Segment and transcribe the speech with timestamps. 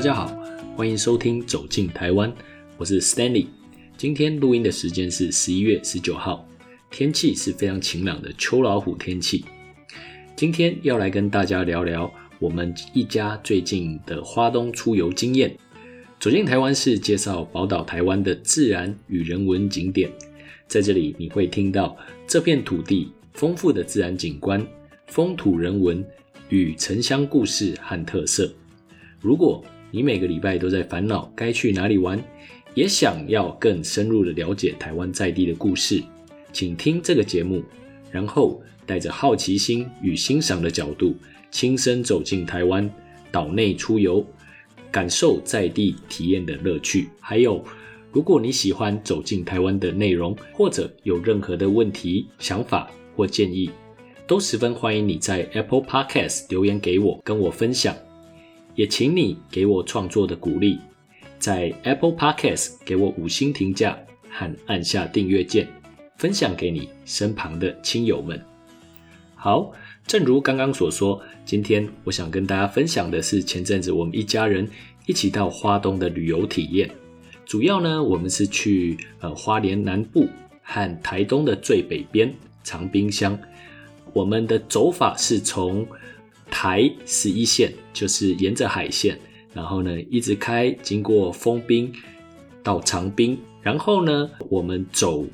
[0.00, 0.34] 大家好，
[0.74, 2.32] 欢迎收听《走进台湾》，
[2.78, 3.48] 我是 Stanley。
[3.98, 6.48] 今天录音的时间是十一月十九号，
[6.90, 9.44] 天气是非常晴朗的秋老虎天气。
[10.34, 15.54] 今天要来跟大家聊聊我们一家最近的花东出游经验。
[16.18, 20.10] 走进台湾是介绍宝岛台湾的自然与人文景点，
[20.66, 21.94] 在这里你会听到
[22.26, 24.66] 这片土地丰富的自然景观、
[25.08, 26.02] 风土人文
[26.48, 28.50] 与城乡故事和特色。
[29.20, 32.22] 如果你每个礼拜都在烦恼该去哪里玩，
[32.74, 36.02] 也想要更深入的了解台湾在地的故事，
[36.52, 37.62] 请听这个节目，
[38.10, 41.14] 然后带着好奇心与欣赏的角度，
[41.50, 42.88] 亲身走进台湾
[43.32, 44.24] 岛内出游，
[44.90, 47.08] 感受在地体验的乐趣。
[47.20, 47.64] 还有，
[48.12, 53.70] 如果你喜欢走进台湾的内容，或者有任何的问题、想法或建议，
[54.26, 57.94] 都十分欢迎你在 Apple Podcast 留言给我，跟我分享。
[58.74, 60.78] 也请你给我创作的鼓励，
[61.38, 63.98] 在 Apple Podcast 给我五星评价
[64.30, 65.68] 和按下订阅键，
[66.16, 68.40] 分享给你身旁的亲友们。
[69.34, 69.72] 好，
[70.06, 74.68] 正如刚刚所说，今天我想跟大家分享的是前阵子我们一家人
[75.06, 76.90] 一起到花东的旅游体验。
[77.46, 80.28] 主要呢，我们是去呃花莲南部
[80.62, 82.32] 和台东的最北边
[82.62, 83.36] 长滨乡。
[84.12, 85.86] 我们的走法是从
[86.50, 89.18] 台十一线就是沿着海线，
[89.54, 91.92] 然后呢一直开，经过丰滨
[92.62, 95.24] 到长滨，然后呢我们走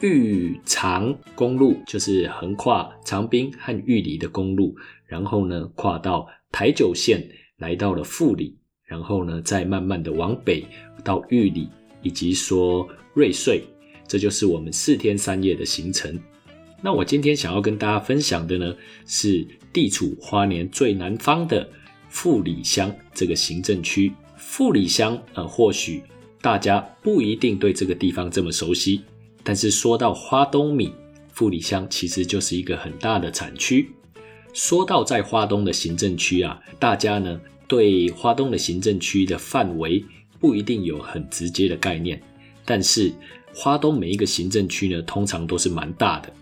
[0.00, 4.74] 玉长公路，就是横跨长滨和玉里的公路，
[5.06, 7.26] 然后呢跨到台九线，
[7.58, 10.66] 来到了富里，然后呢再慢慢的往北
[11.02, 11.68] 到玉里，
[12.02, 13.62] 以及说瑞穗，
[14.06, 16.20] 这就是我们四天三夜的行程。
[16.86, 18.72] 那我今天想要跟大家分享的呢
[19.08, 19.44] 是。
[19.72, 21.68] 地处花莲最南方的
[22.08, 26.02] 富里乡这个行政区，富里乡呃，或许
[26.40, 29.02] 大家不一定对这个地方这么熟悉，
[29.42, 30.90] 但是说到花东米，
[31.30, 33.90] 富里乡其实就是一个很大的产区。
[34.54, 40.02] 说到在花东的行政区啊，大家呢对花东的行政区的范围
[40.40, 42.18] 不一定有很直接的概念，
[42.64, 43.12] 但是
[43.52, 46.32] 花东每一个行政区呢，通常都是蛮大的。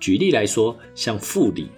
[0.00, 1.68] 举例来说，像富里。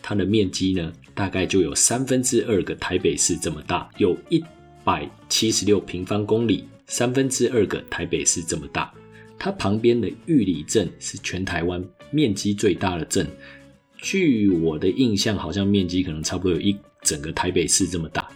[0.00, 4.42] 它的面积呢，大概就有三分之二个台北市这么大，有一
[4.82, 8.90] 百七十六平方公里，三分之二个台北市这么大。
[9.38, 13.26] 它旁边的玉里镇是全台湾面积最大的镇，
[13.98, 18.26] 据我的印象，好像面积可能差不多有一整个台北市这么大。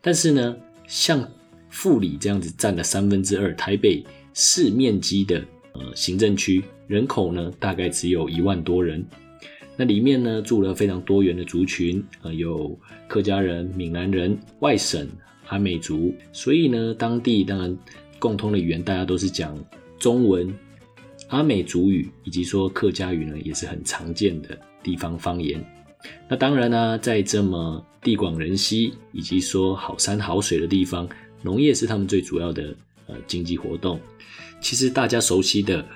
[0.00, 0.56] 但是呢，
[0.86, 1.28] 像
[1.68, 5.44] 富里这样子占了三分之二台北市面积的
[5.78, 9.04] 呃行政区，人口呢大概只有一万多人。
[9.76, 15.08] 那里面呢住了非常多元的族群，呃，有客家人、闽南人、外省
[15.46, 17.78] 阿美族，所以呢，当地当然
[18.18, 19.56] 共通的语言大家都是讲
[19.98, 20.52] 中文，
[21.28, 25.64] 阿美族语以及说客家语呢也是很常见的地方方言。
[26.28, 31.08] 那当然呢，在这么地广人稀以及说好山好水的地方，
[31.40, 32.74] 农业是他们最主要的
[33.06, 34.00] 呃经济活动。
[34.60, 35.86] 其实大家熟悉的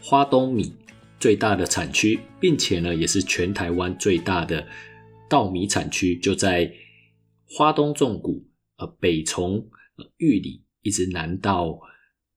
[0.00, 0.72] 花东米。
[1.18, 4.64] 最大的产区，并且呢，也是全台湾最大的
[5.30, 6.70] 稻米产区，就在
[7.48, 8.46] 花东纵谷，
[8.76, 9.66] 呃，北从
[10.18, 11.80] 玉里一直南到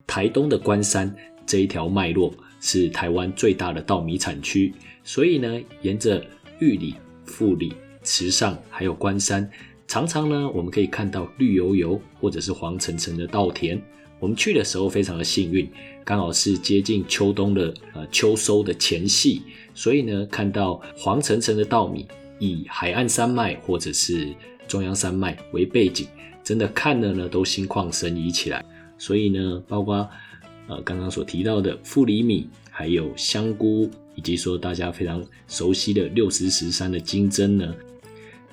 [0.08, 1.14] 台东的关山
[1.46, 4.74] 这一条脉络，是台湾最大的稻米产区。
[5.04, 6.26] 所以呢，沿着
[6.60, 9.48] 玉里、富里、池上还有关山，
[9.88, 13.80] 常常呢，我们可以看到绿油油或者是黄澄澄的稻田。
[14.20, 15.70] 我们去的时候非常的幸运，
[16.04, 19.42] 刚好是接近秋冬的呃秋收的前夕，
[19.74, 22.06] 所以呢看到黄澄澄的稻米，
[22.38, 24.28] 以海岸山脉或者是
[24.68, 26.06] 中央山脉为背景，
[26.44, 28.64] 真的看了呢都心旷神怡起来。
[28.98, 30.08] 所以呢，包括
[30.68, 37.74] 呃刚刚所提到的富里米，还有香菇，以及说大家非常熟悉的六十石山的金针呢。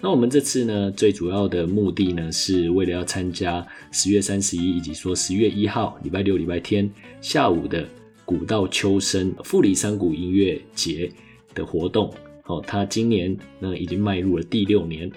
[0.06, 6.88] 那我们这次呢，最主要的目的呢，是为了要参加十月三十一以及说十月一号礼拜六、礼拜天
[7.20, 7.84] 下午的
[8.24, 11.10] 古道秋声富里山谷音乐节
[11.56, 12.14] 的活动。
[12.44, 15.10] 哦，它今年呢已经迈入了第六年。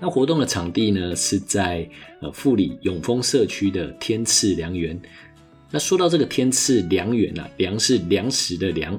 [0.00, 1.86] 那活动的场地呢是在
[2.22, 4.98] 呃富里永丰社区的天赐良园。
[5.70, 8.98] 那说到这个天赐良园啊，良是粮食的粮，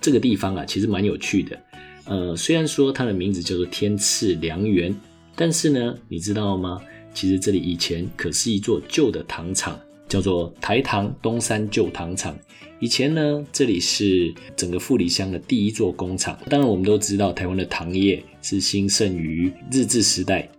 [0.00, 1.56] 这个地方啊其实蛮有趣的。
[2.04, 4.94] 呃，虽然说它的名字叫做天赐良缘，
[5.36, 6.80] 但是呢，你知道吗？
[7.14, 9.78] 其实这里以前可是一座旧的糖厂，
[10.08, 12.36] 叫做台糖东山旧糖厂。
[12.80, 16.36] 以前呢，这里是整个富里乡的第一座工厂。
[16.50, 20.50] 当然，我们都知道台湾的糖业是兴盛于日治时代，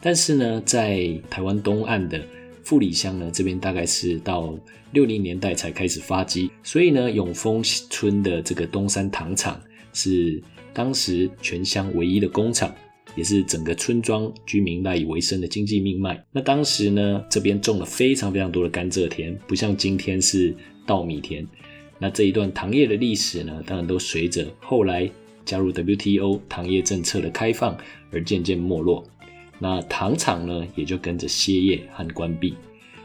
[0.00, 2.20] 但是呢，在台湾东岸的
[2.62, 4.56] 富里乡呢，这边大概是到
[4.92, 9.60] 六零年代才开始发迹，所以呢，永丰村的这个东山糖厂
[9.92, 10.40] 是
[10.74, 12.74] 当时全乡唯一的工厂。
[13.14, 16.24] 也是整个村庄居民赖以为生的经济命脉。
[16.32, 20.54] 那当时呢，这边种了非常非常多的甘蔗田，不像今天是
[20.86, 21.46] 稻米田。
[21.98, 25.10] 那这一段糖业的历史呢，当然都随着后来
[25.44, 27.76] 加入 WTO 糖业政策的开放
[28.10, 29.04] 而渐渐没落。
[29.58, 32.54] 那糖厂呢，也就跟着歇业和关闭。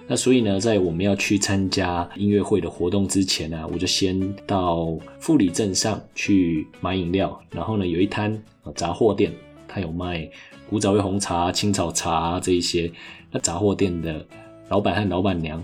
[0.07, 8.41] 那所以呢，在我们要去参加音乐会的活动之前呢，我就先到富里镇上去买饮料，然后呢，有一摊
[8.75, 9.33] 杂货店。
[9.69, 10.27] 他有卖
[10.69, 12.89] 古早味红茶、青草茶这一些。
[13.29, 14.25] 那杂货店的
[14.69, 15.61] 老板和老板娘，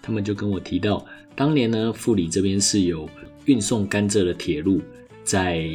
[0.00, 3.06] 他们就跟我提到，当年呢，富里这边是有
[3.44, 4.80] 运送甘蔗的铁路
[5.22, 5.68] 在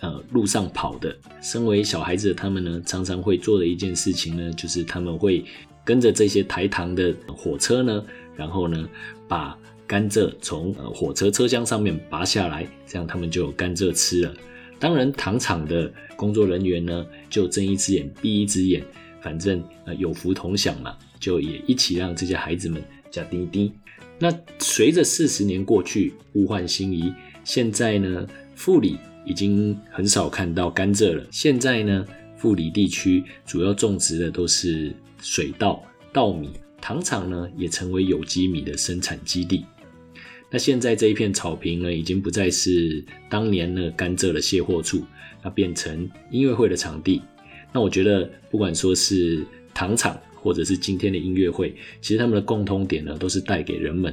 [0.00, 1.16] 呃路上跑的。
[1.40, 5.42] 身为小孩子的他们呢，常常会做的一件事情呢，就是他们会
[5.90, 8.04] 跟着这些抬糖的火车呢，
[8.36, 8.88] 然后呢，
[9.26, 9.58] 把
[9.88, 14.32] 甘蔗从火车车厢上面拔下来，这样他们就有甘蔗吃了。
[14.78, 18.84] 当然，糖厂的工作人员呢，就睁一只眼闭一只眼，
[19.20, 23.72] 反正呃有福同享嘛，就也一起让这些孩子们加滴滴。
[24.16, 27.12] 那随着四十年过去，物换星移，
[27.42, 28.96] 现在呢，富里
[29.26, 31.26] 已经很少看到甘蔗了。
[31.32, 35.82] 现在呢，富里地区主要种植的都是水稻、
[36.12, 36.50] 稻米，
[36.80, 39.64] 糖厂呢也成为有机米的生产基地。
[40.50, 45.04] 那现在这一片草坪呢，已经不再是当年那甘蔗的卸货处，
[45.44, 47.22] 那变成音乐会的场地。
[47.72, 54.12] 那我觉得，不管说是糖厂，或者是今天的音乐会，其实他们的共通点呢，都是带给人们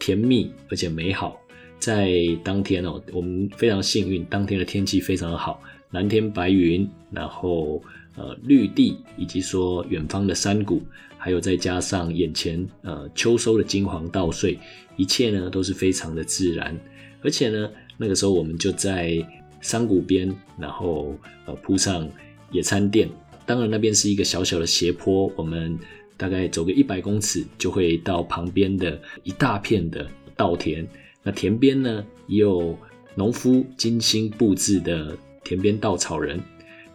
[0.00, 1.40] 甜蜜而且美好。
[1.78, 2.12] 在
[2.42, 5.62] 当天哦，我们非常幸运，当天的天气非常的好，
[5.92, 7.80] 蓝天白云，然后
[8.18, 10.82] 呃绿地，以及说远方的山谷。
[11.20, 14.56] 还有再加上眼前呃秋收的金黄稻穗，
[14.96, 16.78] 一切呢都是非常的自然。
[17.22, 19.18] 而且呢，那个时候我们就在
[19.60, 22.08] 山谷边，然后呃铺上
[22.52, 23.08] 野餐垫。
[23.44, 25.76] 当然那边是一个小小的斜坡，我们
[26.16, 30.06] 大概走个一百公尺就会到旁边的一大片的
[30.36, 30.86] 稻田。
[31.24, 32.78] 那田边呢也有
[33.16, 36.40] 农夫精心布置的田边稻草人。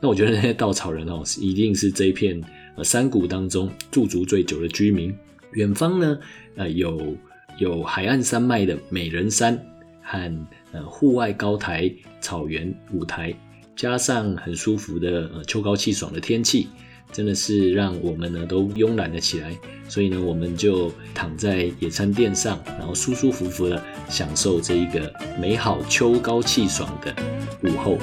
[0.03, 2.44] 那我觉得那些稻草人哦，一定是这一片。
[2.83, 5.15] 山谷当中驻足最久的居民，
[5.53, 6.19] 远方呢，
[6.57, 7.15] 呃，有
[7.57, 9.57] 有海岸山脉的美人山
[10.01, 11.89] 和呃户外高台
[12.19, 13.33] 草原舞台，
[13.77, 16.67] 加上很舒服的秋高气爽的天气，
[17.13, 19.55] 真的是让我们呢都慵懒了起来。
[19.88, 27.15] 所以呢，我们就躺在野餐垫上，然后舒舒服服的享受这一个美好秋高气爽的
[27.61, 27.97] 午后。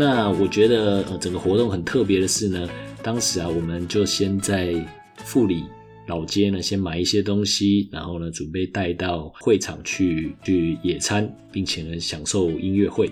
[0.00, 2.68] 那我觉得，呃，整个活动很特别的是呢，
[3.02, 4.72] 当时啊，我们就先在
[5.16, 5.64] 富里
[6.06, 13.10] 老街呢，先买一些东西，然后呢，准备带到会场去去野餐，并且呢，享受音乐会。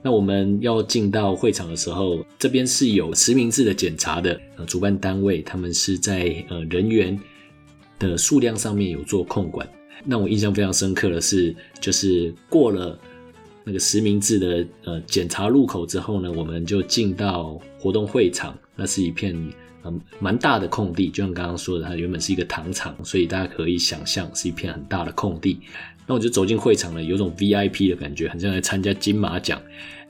[0.00, 7.20] 那我们要进到会场的时候，这边是有实名制的检查的，呃，主办单位他们是在呃人员
[7.98, 9.68] 的数量上面有做控管。
[10.02, 12.98] 那我印象非常深刻的是，就是过了。
[13.68, 18.56] 那个实名制的呃检查入口之后呢，我们就进到活动会场。
[18.76, 19.34] 那是一片
[19.82, 25.58] 嗯蛮大的空地，就像刚刚说的，它原本是一个糖厂，所以大家可以想象是一片很大的空地。
[26.06, 29.60] 那我就走进会场了，有种 VIP 的感觉，很像在参加金马奖。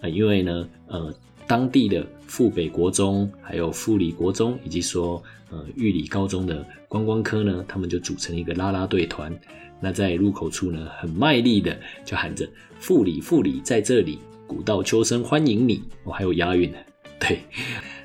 [0.02, 1.14] 呃，因为呢，呃，
[1.46, 9.32] 当地的富北国中、还有富里国中，以及说呃玉里高中的观光科呢，他们就组成一个啦啦队团。
[9.80, 12.48] 那在入口处呢，很卖力的就喊着
[12.80, 16.78] “富里富里在这里，古道秋生欢迎你”，我还有押韵呢。
[17.18, 17.40] 对，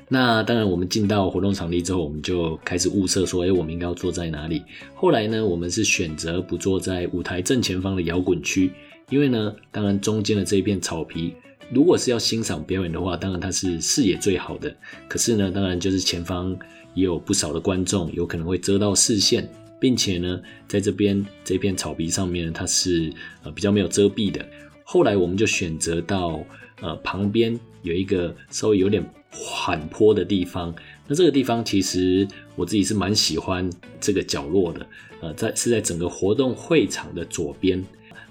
[0.08, 4.62] 那当然我们进到活动场地之后，我们就开始物色说，哎，我们应该要坐在哪里？
[4.94, 8.70] 后来呢，我们是选择不坐在舞台正前方的摇滚区，
[9.08, 11.34] 因为呢，当然中间的这一片草皮，
[11.72, 14.74] 如果是要欣赏表演的话，当然它是视野最好的。
[15.08, 16.54] 可是呢，当然就是前方
[16.94, 19.48] 也有不少的观众，有可能会遮到视线。
[19.80, 24.48] 并且呢，在这边这片草皮上面，它是呃比较没有遮蔽的。
[24.84, 26.40] 后来我们就选择到
[26.80, 30.72] 呃旁边有一个稍微有点缓坡的地方。
[31.08, 33.68] 那这个地方其实我自己是蛮喜欢
[34.00, 34.86] 这个角落的。
[35.20, 37.84] 呃，在是在整个活动会场的左边，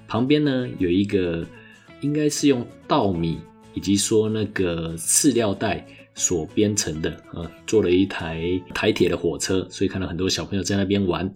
[0.07, 1.45] 旁边呢有一个
[1.99, 3.39] 应该是用稻米
[3.73, 5.85] 以及说那个饲料袋。
[6.13, 11.33] 所编成的啊，做了一台台铁的火车，所以看到很多小朋友在那边玩。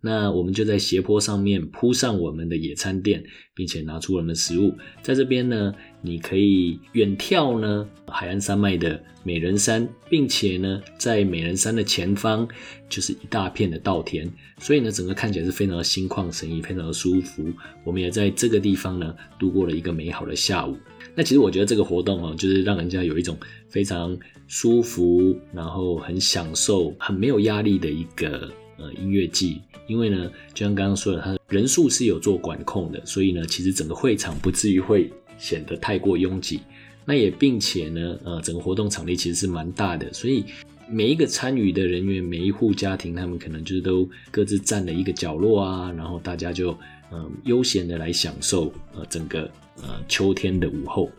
[0.00, 4.72] 那我们就在斜坡上面铺上我们的野餐垫，并且拿出我们的食物。
[5.02, 12.46] 在这边呢，你可以远眺呢海岸山脉的美人山，并且呢，在美人山的前方
[12.88, 14.30] 就是一大片的稻田，
[14.60, 17.52] 所以呢，整个看起来是非常的心旷神怡，非常的舒服。
[17.82, 20.76] 我们也在这个地方呢度过了一个美好的下午。
[21.18, 23.36] 那其实我觉得这个活动哦，就是让人家有一种
[23.68, 29.60] 非常舒服，然后很享受、很没有压力的一个呃音乐季。
[29.88, 36.60] 因为呢，就像刚刚说的，它人数是有做管控的，所以呢，其实整个会场不至于会显得太过拥挤。
[37.04, 40.44] 那也并且呢，呃，整个活动场地其实是蛮大的，所以
[40.88, 46.78] 每一个参与的人员，每一户家庭，他们可能就是都各自占了一个角落啊，然后大家就
[47.12, 49.50] 嗯悠闲的来享受呃整个
[49.82, 51.10] 呃秋天的午后。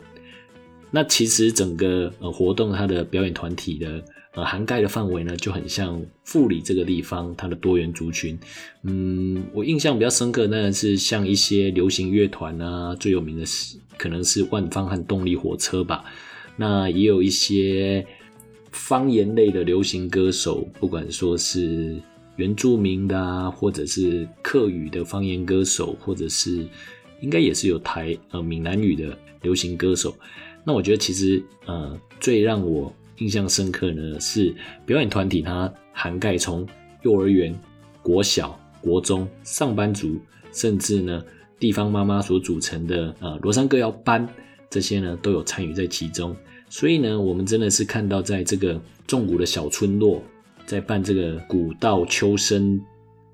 [0.90, 4.02] 那其实整个呃活动它的表演团体的。
[4.32, 8.38] 呃，涵盖的范围呢，就很像富里这个地方它的多元族群。
[8.84, 16.04] 嗯，我印象比较深刻，当然是像一些流行乐团啊，最有名的是可能是万方和动力火车吧。
[16.54, 18.06] 那也有一些
[18.70, 22.00] 方言类的流行歌手，不管说是
[22.40, 26.66] 原住民的啊，或者是客语的方言歌手，或者是
[27.20, 30.16] 应该也是有台呃闽南语的流行歌手。
[30.64, 34.54] 那我觉得其实呃，最让我印象深刻呢，是
[34.86, 36.66] 表演团体，它涵盖从
[37.02, 37.54] 幼儿园、
[38.00, 40.18] 国小、国中、上班族，
[40.50, 41.22] 甚至呢
[41.58, 44.26] 地方妈妈所组成的呃罗山歌谣班，
[44.70, 46.34] 这些呢都有参与在其中。
[46.70, 50.22] 所以呢，我们真的是看到在这个重谷的小村落，
[50.70, 52.80] 在办这个古道秋声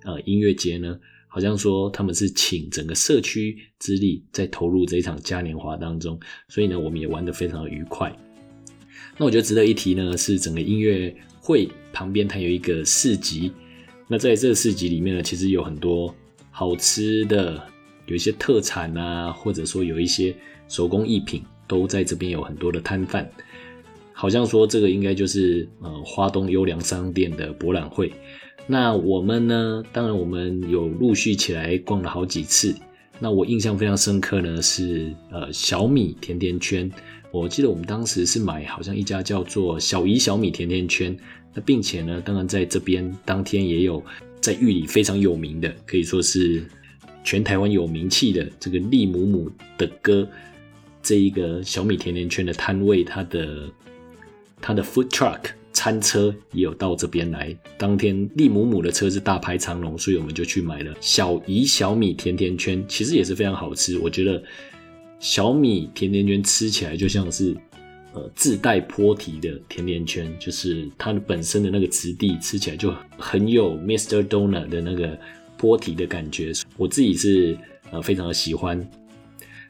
[0.04, 8.10] 呃音乐节呢，好像说他们是请整个社区之力在投入这一场嘉年华当中，所以呢，我们也玩得非常的愉快。
[9.18, 13.52] 那我觉得值得一提呢，是整个音乐会旁边它有一个市集。
[14.08, 16.14] 那在这个市集里面呢，其实有很多
[16.50, 17.62] 好吃的，
[18.06, 20.34] 有一些特产啊，或者说有一些
[20.68, 23.30] 手工艺品，都在这边有很多的摊贩。
[24.18, 28.10] 好像说这个应该就是呃花东优良商店的博览会。
[28.66, 32.74] 那我们呢，当然我们有陆续起来逛了好几次。
[33.18, 36.90] 那我印象非常深刻呢，是呃小米甜甜圈。
[37.30, 41.14] 我记得我们当时是买好像一家叫做小姨小米甜甜圈，
[41.52, 44.02] 那并且呢，当然在这边当天也有
[44.40, 46.64] 在玉里非常有名的，可以说是
[47.22, 50.26] 全台湾有名气的这个利姆姆的歌，
[51.02, 53.68] 这一个小米甜甜圈的摊位，它的
[54.60, 55.40] 它的 food truck
[55.72, 57.56] 餐车也有到这边来。
[57.76, 64.42] 当天利姆姆的车是大排长龙，所以我们就去买了小姨小米甜甜圈，其实也是非常好吃，我觉得。
[65.18, 67.56] 小米甜甜圈吃起来就像是，
[68.12, 74.22] 呃，自带坡体的甜甜圈，就是它本身的那个质地吃起来就很有 Mr.
[74.22, 75.18] Donut 的那个
[75.56, 76.52] 坡体的感觉。
[76.76, 77.56] 我自己是
[77.90, 78.78] 呃非常的喜欢。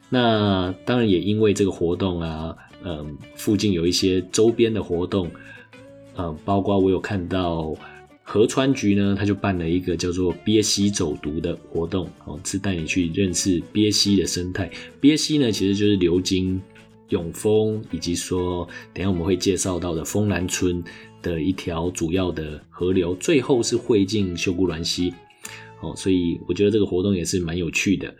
[0.09, 2.53] 那当然也因为这个活动啊，
[2.83, 5.29] 嗯，附近有一些周边的活动，
[6.17, 7.75] 嗯，包括我有看到。
[8.29, 14.69] 河川局呢，他就办了一个叫做“鳖溪走读”的活动，哦，是带你去认识鳖溪的生态。
[14.99, 16.61] 鳖溪呢，其实就是流经
[17.07, 20.83] 永丰，以及说等下我们会介绍到的丰南村
[21.21, 25.13] 的一条主要的河流，最后是汇进秀姑峦溪。
[25.81, 28.13] 哦，所以我觉得这个活动也是蛮有趣的。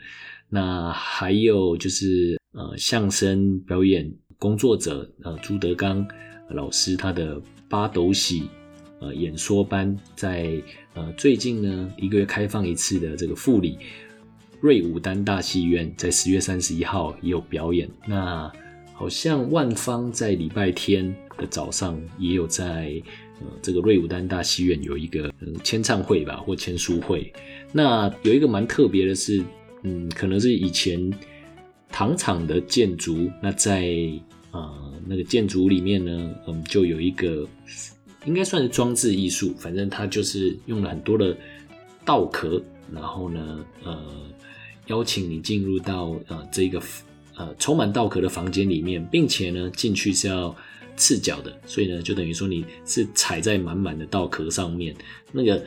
[0.49, 6.07] 那还有就是呃，相声表演工作者呃朱德刚
[6.49, 8.43] 老师他的八斗喜。
[8.99, 10.59] 呃，演说班在
[10.95, 13.77] 呃最近呢一个月开放一次的这个富里
[14.59, 17.87] 瑞武丹大戏院，在十月三十一号也有表演。
[18.07, 18.51] 那
[18.95, 22.99] 好像万方在礼拜天的早上也有在
[23.39, 27.31] 呃这个瑞武丹大戏院有一个嗯签唱会吧，或签书会。
[27.71, 29.43] 那有一个蛮特别的是，
[29.83, 31.13] 嗯，可能是以前
[31.91, 33.87] 糖厂的建筑，那在
[34.51, 37.47] 呃那个建筑里面呢，嗯，就有一个。
[38.25, 41.33] 应该算是装置艺术，反正它就是用了很多的
[42.03, 43.97] 稻壳，然后呢，呃，
[44.87, 46.81] 邀请你进入到呃这个
[47.37, 50.53] 呃充满稻壳的房间里面，并且呢进去是要
[50.97, 54.93] 赤脚的，所以呢就等于说你是踩在满满的稻壳上面，
[55.31, 55.63] 那个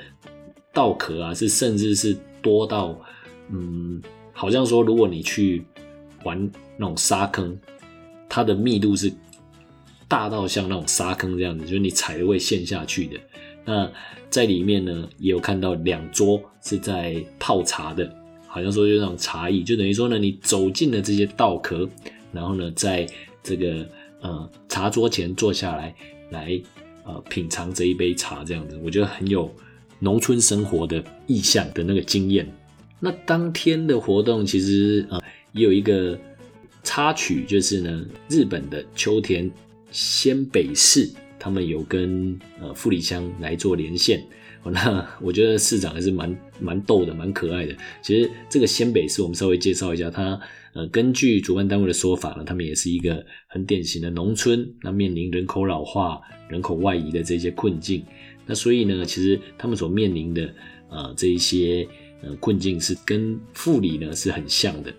[0.70, 3.00] 稻壳啊是甚至是多到
[3.48, 5.64] 嗯，好像说如果你去
[6.24, 7.58] 玩那种沙坑，
[8.28, 9.12] 它的密度是。
[10.08, 13.16] 大到像那种沙坑这样子，就是你踩了会陷下去的。
[13.64, 13.88] 那
[14.28, 18.12] 在里面呢，也有看到两桌是在泡茶的，
[18.48, 21.88] 好像说就那种茶艺，就等于说呢，你走进了这些稻壳，
[22.32, 23.06] 然后呢，在
[23.40, 23.86] 这个
[24.20, 25.94] 呃茶桌前坐下来，
[26.30, 26.60] 来
[27.04, 29.48] 呃品尝这一杯茶这样子，我觉得很有
[30.00, 32.52] 农村生活的意象的那个经验。
[32.98, 36.18] 那当天的活动其实呃也有一个
[36.82, 39.50] 插曲，就是呢日本的秋田
[39.90, 44.24] 仙北市，他们有跟呃富里乡来做连线。
[44.62, 47.74] 那我觉得市长还是蛮蛮逗的，蛮可爱的。
[48.02, 50.38] 其实这个仙北市，我们稍微介绍一下，它
[50.74, 58.04] 呃根据主办单位的说法呢，他们也是一个很典型的农村，那面临人口老化、人口外移的这些困境。
[58.44, 60.54] 那所以呢，其实他们所面临的
[60.90, 61.88] 呃这一些
[62.22, 64.92] 呃困境是跟富里呢是很像的。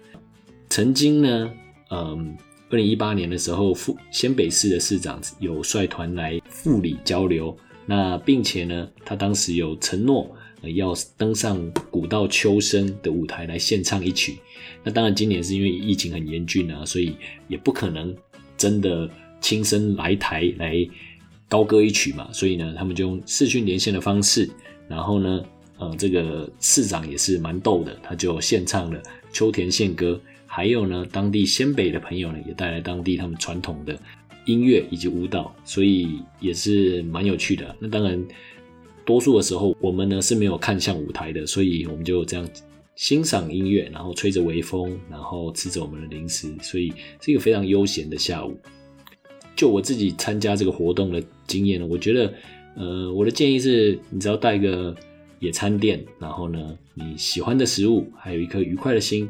[0.72, 1.52] 曾经呢，
[1.90, 2.34] 嗯，
[2.70, 7.56] 二零一八年的时候，富仙北市的市长有率团来富里交流。
[7.86, 10.34] 那并且呢，他当时有承诺
[10.74, 11.60] 要登上
[11.92, 14.38] 古道秋声的舞台来献唱一曲。
[14.82, 17.18] 那当然，今年是因为疫情很严峻啊，所以
[17.50, 18.16] 也不可能
[18.56, 19.10] 真的
[19.42, 20.74] 亲身来台来
[21.50, 22.30] 高歌一曲嘛。
[22.32, 24.50] 所以呢，他们就用视讯连线的方式。
[24.88, 25.44] 然后呢，
[25.80, 30.18] 呃，这个市长也是蛮逗的，他就献唱了秋田县歌。
[30.54, 33.98] 还有呢，当地仙北的朋友呢，也带来当地他们传统的。
[34.46, 37.74] 音乐以及舞蹈，所以也是蛮有趣的。
[37.80, 38.22] 那当然，
[39.06, 42.46] 多数的时候我们呢是没有看向舞台的，所以我们就这样
[42.96, 46.92] 欣赏音乐，然后吹着微风，然后吃着我们的零食，所以
[47.22, 48.60] 是一个非常悠闲的下午。
[49.56, 52.34] 就我自己参加这个活动的经验呢，我觉得，
[52.76, 54.94] 呃，我的建议是，你只要带个
[55.40, 59.30] 野餐垫，然后呢，你喜欢的食物，还有一颗愉快的心。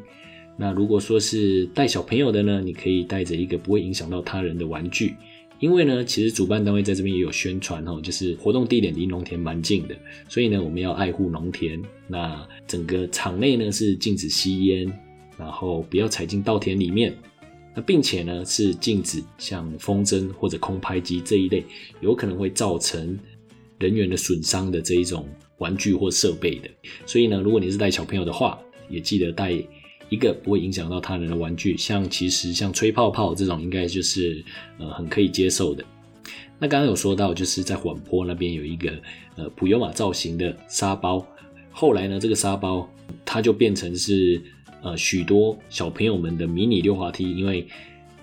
[0.62, 5.16] 那如果说是带小朋友的呢，你可以带着一个不会影响到他人的玩具，
[5.60, 9.96] 因为呢，其实主办单位在这边也有宣传哦，就是活动地点离农田蛮近的，
[10.30, 11.82] 所以呢，我们要爱护农田。
[12.08, 14.86] 那整个场内呢是禁止吸烟，
[15.36, 17.12] 然后不要踩进稻田里面，
[17.76, 21.66] 那并且呢是禁止像风筝或者空拍机这一类
[22.02, 23.18] 有可能会造成
[23.80, 25.28] 人员的损伤的这一种
[25.58, 26.70] 玩具或设备的。
[27.08, 28.60] 所以呢，如果你是带小朋友的话，
[28.92, 29.58] 也记得带。
[30.12, 34.44] 一个不会影响到他人的玩具，像其实像吹泡泡这种，应该就是
[34.78, 35.82] 呃很可以接受的。
[36.60, 38.92] 那刚刚有说到，就是在缓坡那边有一个
[39.38, 41.26] 呃普悠玛造型的沙包，
[41.72, 42.86] 后来呢这个沙包
[43.24, 44.42] 它就变成是
[44.84, 47.66] 呃许多小朋友们的迷你溜滑梯，因为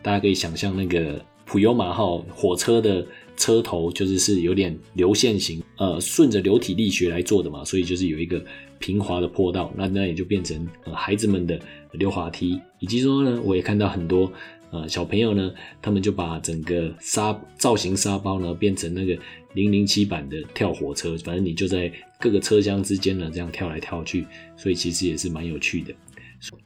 [0.02, 3.02] 大家可以想象那个普悠玛号火车的
[3.34, 8.44] 车头就是是有点流线型，呃顺着流体力学来做的嘛，所以就是有一个。
[8.78, 11.58] 平滑的坡道，那那也就变成呃孩子们的
[11.92, 14.30] 溜滑梯，以及说呢，我也看到很多
[14.70, 19.18] 呃小朋友呢，他们就把整个沙造型沙包呢变成那个
[19.54, 25.92] 零零七版的跳火车，反正你就在各个车厢之间呢这样跳来跳去，所以其实也是蛮有趣的。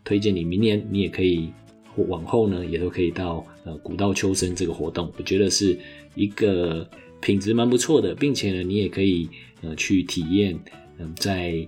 [0.05, 1.51] 推荐你明年你也可以
[1.97, 5.79] 往后呢也都可以到呃古道秋生这个活动，我觉得是
[6.15, 6.87] 一个
[7.21, 9.29] 品质蛮不错的，并且呢你也可以
[9.63, 10.59] 呃去体验
[10.99, 11.67] 嗯在。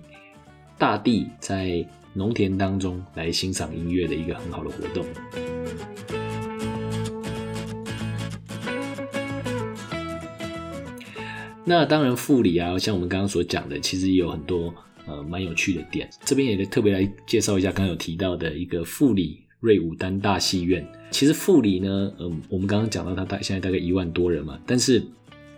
[0.77, 5.05] 大地在农田当中来欣赏音乐的一个很好的活动。
[11.63, 14.73] 那当然，富里啊，像我们刚刚所讲的，其实也有很多
[15.07, 16.09] 呃蛮有趣的点。
[16.23, 20.85] 这边也特别来介绍一下，刚刚有提到的一个富里瑞武丹大戏院。
[21.09, 25.03] 其实富里呢，嗯，我们刚刚讲到它大现在大概一万多人嘛，但是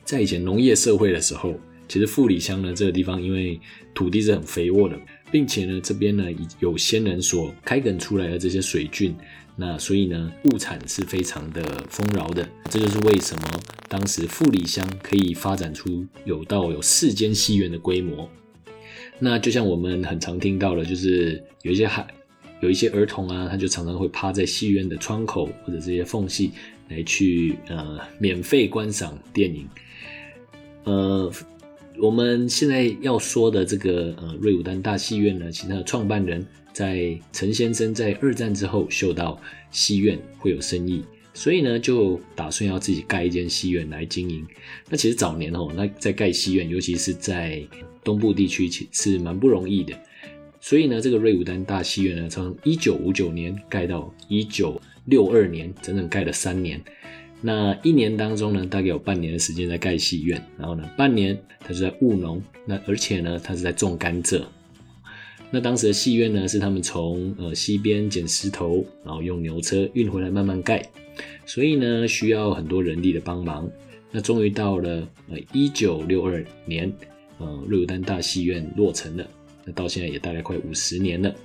[0.03, 1.55] 在以前农业社会的时候。
[1.87, 3.59] 其实富里乡呢这个地方，因为
[3.93, 4.99] 土地是很肥沃的，
[5.31, 6.25] 并且呢这边呢
[6.59, 9.15] 有先人所开垦出来的这些水菌，
[9.55, 12.47] 那所以呢物产是非常的丰饶的。
[12.69, 13.43] 这就是为什么
[13.87, 18.29] 当时富里乡可以发展出有到有四间戏院的规模。
[19.17, 22.05] 那就像我们很常听到的，就是有一些孩
[22.59, 26.51] 有一些儿童啊，他就常常会趴在戏院的窗口或者这些缝隙
[26.89, 29.67] 来去呃免费观赏电影，
[30.83, 31.31] 呃。
[31.99, 39.39] 我们现在要说的这个呃瑞武丹大戏院呢，其实它的创办人在陈先生在二战之后嗅到
[39.71, 44.45] 戏院会有生意，所以呢就打算要自己盖一间戏院来经营。
[44.89, 47.65] 那其实早年哦，那在盖戏院，尤其是在
[48.03, 49.93] 东部地区，其是蛮不容易的。
[50.59, 56.79] 所以呢，这个瑞武丹大戏院呢，从一九五九年盖到一九六二年，整整盖了三年。
[57.39, 64.43] 那一年当中呢，大概有半年的时间在盖戏院，然后呢，半年他是在务农，那而且呢，他是在种甘蔗。
[65.51, 70.83] 那当时的戏院呢，是他们从呃西边捡石头，然后用牛车运回来慢慢盖，
[71.45, 73.69] 所以呢，需要很多人力的帮忙。
[74.11, 76.91] 那终于到了呃一九六二年，
[77.37, 79.25] 呃瑞武丹大戏院落成了，
[79.63, 81.35] 那到现在也大概快五十年了。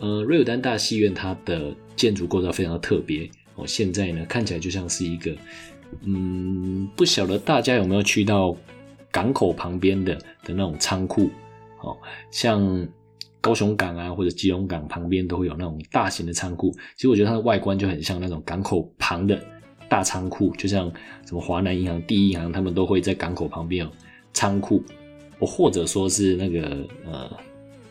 [0.00, 3.30] 呃瑞武丹大戏院它的建筑构造非常的特别。
[3.58, 5.36] 哦，现在呢看起来就像是一个，
[6.02, 8.56] 嗯，不晓得大家有没有去到
[9.10, 11.28] 港口旁边的的那种仓库，
[11.80, 11.96] 哦，
[12.30, 12.86] 像
[13.40, 16.72] 高雄港啊或者基隆港旁边都会有那种大型的仓库。
[16.96, 19.40] 其实我觉得它的外观就很像那种港口旁的
[19.88, 20.92] 大仓库，就像
[21.26, 23.92] 什么华南银行、第一银行，他们都会在港口旁边有
[24.32, 24.82] 仓库。
[25.40, 27.30] 我或者说是那个呃，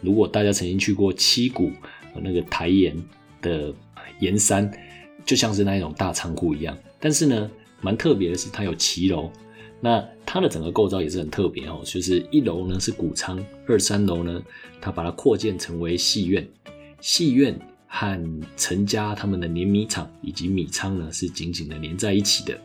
[0.01, 1.71] 如果大家曾经去过七股
[2.13, 2.95] 那个台盐
[3.41, 3.73] 的
[4.19, 4.69] 盐山，
[5.27, 6.75] 就像是那一种大仓库一样。
[6.99, 9.29] 但是呢，蛮特别的是它有骑楼，
[9.79, 11.81] 那它的整个构造也是很特别哦。
[11.85, 14.41] 就是一楼呢是谷仓，二三楼呢
[14.81, 16.47] 它把它扩建成为戏院，
[16.99, 22.59] 戏院和陈家他们的碾米厂以及米仓呢是紧紧的连在一起的。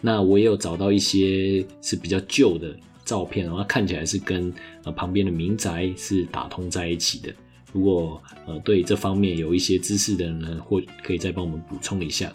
[0.00, 2.74] 那我也有找到一些是比较旧的。
[3.06, 7.32] 照片，然后看起来是跟呃旁边的民宅是打通在一起的。
[7.76, 12.32] 如果呃对这方面有一些知识的人呢，或可以再帮我们补充一下。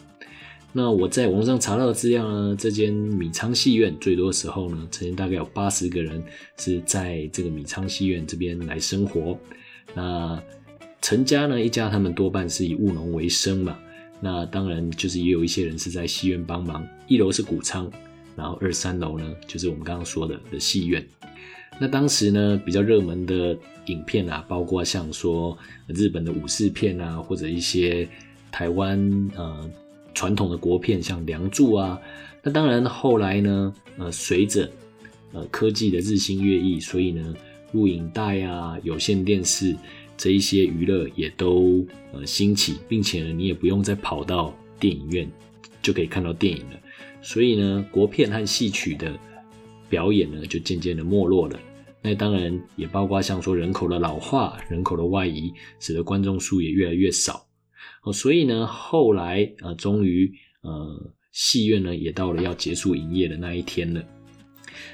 [0.71, 6.23] 那我在网上查到的资料呢，这间米仓戏院最多时候呢，曾经大概有八十个人
[6.59, 9.35] 是在这个米仓戏院这边来生活。
[9.95, 10.39] 那
[11.01, 13.79] 陈家呢一家，他们多半是以务农为生嘛。
[14.19, 16.87] 那当然就是也有一些人是在戏院帮忙。
[17.07, 17.91] 一楼是谷仓。
[18.33, 21.05] 然后二三楼呢，就是我们刚刚说的的戏院。
[21.81, 28.07] 那当时呢，比较热门的影片啊，包括像说日本的武士片啊，或者一些
[28.51, 29.67] 台湾呃
[30.13, 31.99] 传统的国片，像《梁祝》啊。
[32.43, 34.69] 那当然后来呢，呃，随着
[35.31, 37.33] 呃科技的日新月异，所以呢，
[37.71, 39.75] 录影带啊、有线电视
[40.15, 45.27] 这一些娱乐也都呃兴起，并且呢，你也不用再跑到电影院
[45.81, 46.79] 就可以看到电影了。
[47.23, 49.11] 所以呢，国片和戏曲的
[49.89, 51.59] 表演呢，就渐渐的没落了。
[52.01, 57.45] 那当然也包括像说人口的老化、人口的外移，使得观众数也越来越少。
[58.03, 64.03] 哦，所以呢，后来呃，终于呃，戏院呢也到了要结束营业的那一天了。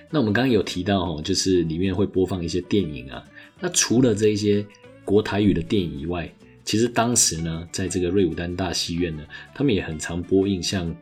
[0.09, 3.23] 那我们刚刚有提到哦，就是里面会播放一些电影啊。
[3.59, 4.65] 那除了这一些
[5.03, 6.31] 国台语的电影以外，
[6.63, 10.95] 其实当时呢，在这个瑞武丹大戏院呢，他们也很常播映像。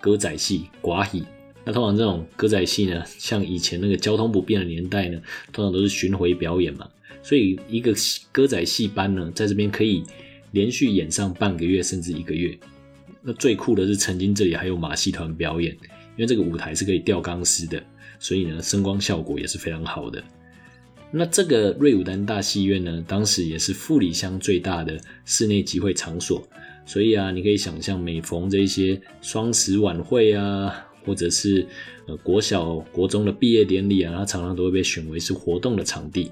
[0.00, 1.22] 歌仔戏、寡戏，
[1.64, 5.20] 那通常这种歌仔戏呢，像以前那个交通不便的年代呢，
[5.52, 6.88] 通常都是巡回表演嘛，
[7.22, 7.94] 所以一个
[8.32, 10.02] 歌仔戏班呢，在这边可以
[10.50, 12.58] 连续演上半个月甚至一个月。
[13.22, 15.72] 那最酷的是，曾经这里还有马戏团表演，
[16.16, 17.80] 因为这个舞台是可以吊钢丝的，
[18.18, 20.22] 所以呢，声光效果也是非常好的。
[21.12, 26.42] 那这个瑞武丹大戏院呢，当时也是富里乡最大的室内集会场所。
[26.84, 31.66] 所以啊，你可以想象，每逢这些双十晚会啊，或者是
[32.06, 36.30] 呃国小、国中的毕业典礼啊，它常常都会被选为是活动的场地。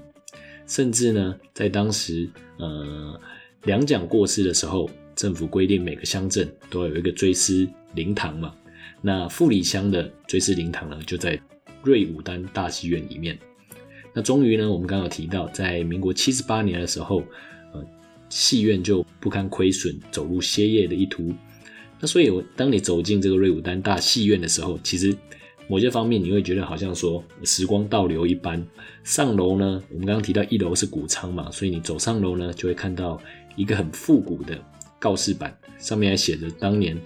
[0.67, 3.19] 甚至呢，在当时呃
[3.63, 8.53] 两蒋过世的时候，政府规定每个乡镇都要有一个追思灵堂嘛。
[9.01, 11.39] 那富里乡的追思灵堂呢，就在
[11.83, 13.37] 瑞武丹大戏院里面。
[14.13, 17.23] 那终于呢，我们刚刚提到，在民国七十八年的时候。
[17.73, 17.83] 呃
[18.33, 21.33] 戏院就不堪亏损，走入歇业的一途。
[22.01, 25.15] 那所以，当你走进这个瑞武丹大戏院的时候，其实
[25.67, 28.65] 某些方面你会觉得好像说时光倒流一般。
[29.03, 33.21] 上楼呢，我们刚刚提到一楼是谷仓嘛，所以你走上楼呢，就会看到
[33.55, 34.59] 一个很复古的
[34.97, 36.99] 告示板，上面还写着当年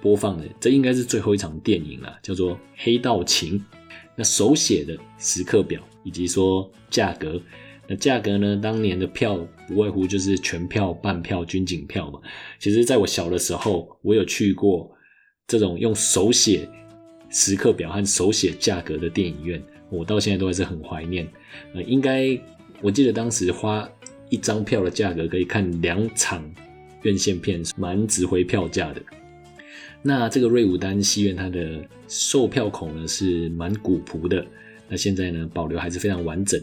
[0.00, 3.58] 播放的，这应该是最后一场电影了，叫做《黑道情》。
[4.14, 7.40] 那手写的时刻表以及说价格。
[7.88, 8.56] 那价格呢？
[8.62, 12.20] 当年的票不外乎就是全票、半票、军警票嘛。
[12.58, 14.90] 其实，在我小的时候，我有去过
[15.46, 16.68] 这种用手写
[17.30, 21.26] 时刻表和手写价格的电影院，我到现在都还是很怀念。
[21.74, 22.38] 呃，应该
[22.82, 23.88] 我记得当时花
[24.28, 26.44] 一张票的价格可以看两场
[27.02, 29.02] 院线片，蛮值回票价的。
[30.02, 34.44] 那这个瑞武丹戏院它的售票口呢是蛮古朴的，
[34.88, 36.60] 那现在呢保留还是非常完整。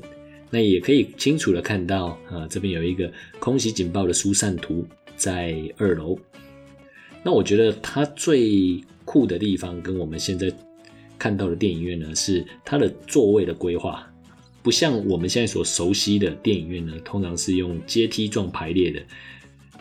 [0.50, 4.86] 那也可以清楚的看到，啊，这边有一个空袭警报的疏散图
[5.16, 6.18] 在二楼。
[7.24, 10.52] 那我觉得它最酷的地方，跟我们现在
[11.18, 14.10] 看到的电影院呢，是它的座位的规划，
[14.64, 19.02] 不像我们现在所熟悉的电影院呢，通常是用阶梯状排列的。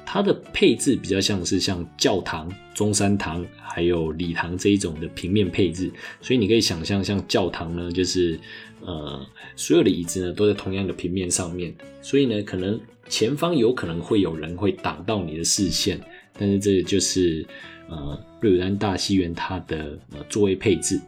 [0.04, 8.40] 它的配置比较像是像教堂、中山堂还有礼堂这一种的平面配置，所以你可以想象，像教堂呢，就是
[8.80, 16.00] 呃所有的椅子呢都在同样的平面上面，所以呢，可能前方有可能会有人会挡到你的视线，
[16.38, 17.46] 但是这就是
[17.88, 21.00] 呃瑞武丹大戏院它的呃座位配置。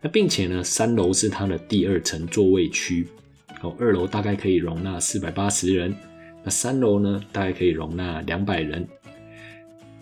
[0.00, 3.06] 那并且呢，三楼是它的第二层座位区，
[3.62, 5.92] 哦，二楼大概可以容纳四百八十人。
[6.44, 8.86] 那三楼呢，大概可以容纳两百人。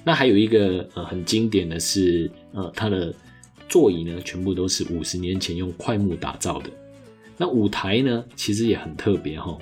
[0.04, 3.12] 那还有一个呃很经典的是，呃，它的
[3.68, 6.70] 座椅呢，全部都是五十年前用块木打造的。
[7.36, 9.56] 那舞台呢，其实也很特别哈，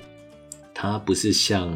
[0.73, 1.69] 它不是像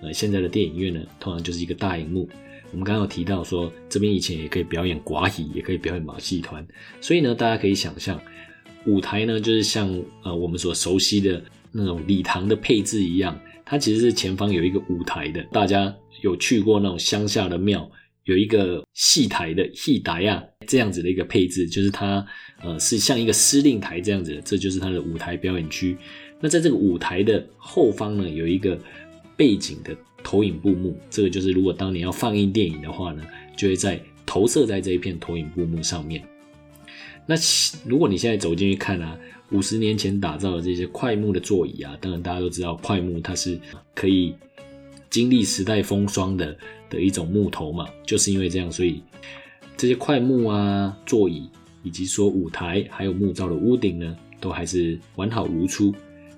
[0.00, 2.28] 呃现在的电影院呢，通常就是一个大荧幕。
[2.70, 6.66] 我们刚刚有提到说，这边以前也可以表演寡戏，也可以表演马戏团，
[7.02, 8.18] 所以呢，大家可以想象，
[8.86, 15.42] 舞台呢就是像呃我们所熟悉的那种礼堂的配置一样，它其实是前方有一个舞台的。
[15.52, 17.90] 大家有去过那种乡下的庙，
[18.24, 22.24] 有一个戏台的戏台呀，这样子的一个配置，就是它
[22.62, 25.96] 呃是像一个司令台这样子的，这就是它的舞台表演区。
[26.40, 28.78] 那在这个舞台的后方呢，有一个
[29.36, 29.96] 背景的。
[30.24, 33.24] 投影布幕，这个就是如果当年要放映电影的话呢，
[33.56, 36.22] 就会在投射在这一片投影布幕上面。
[37.26, 37.34] 那
[37.84, 39.18] 如果你现在走进去看啊，
[39.50, 43.58] 五十年前打造的这些快木的座椅啊，当然大家都知道快木它是
[43.96, 44.32] 可以
[45.12, 46.56] 经历时代风霜的
[46.90, 49.00] 的一种木头嘛，就是因为这样，所以
[49.76, 51.48] 这些块木啊座椅，
[51.82, 55.94] 以及说舞台还有木造的屋顶呢，都还是完好如初。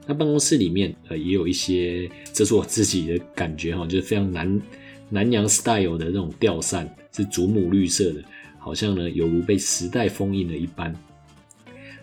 [0.07, 4.61] 那办公室里面，呃，也有一些，这是我自己的感觉哈，就是非常南
[5.09, 8.23] 南洋 style 的那种吊扇，是祖母绿色的，
[8.59, 10.95] 好像呢，犹如被时代封印了一般。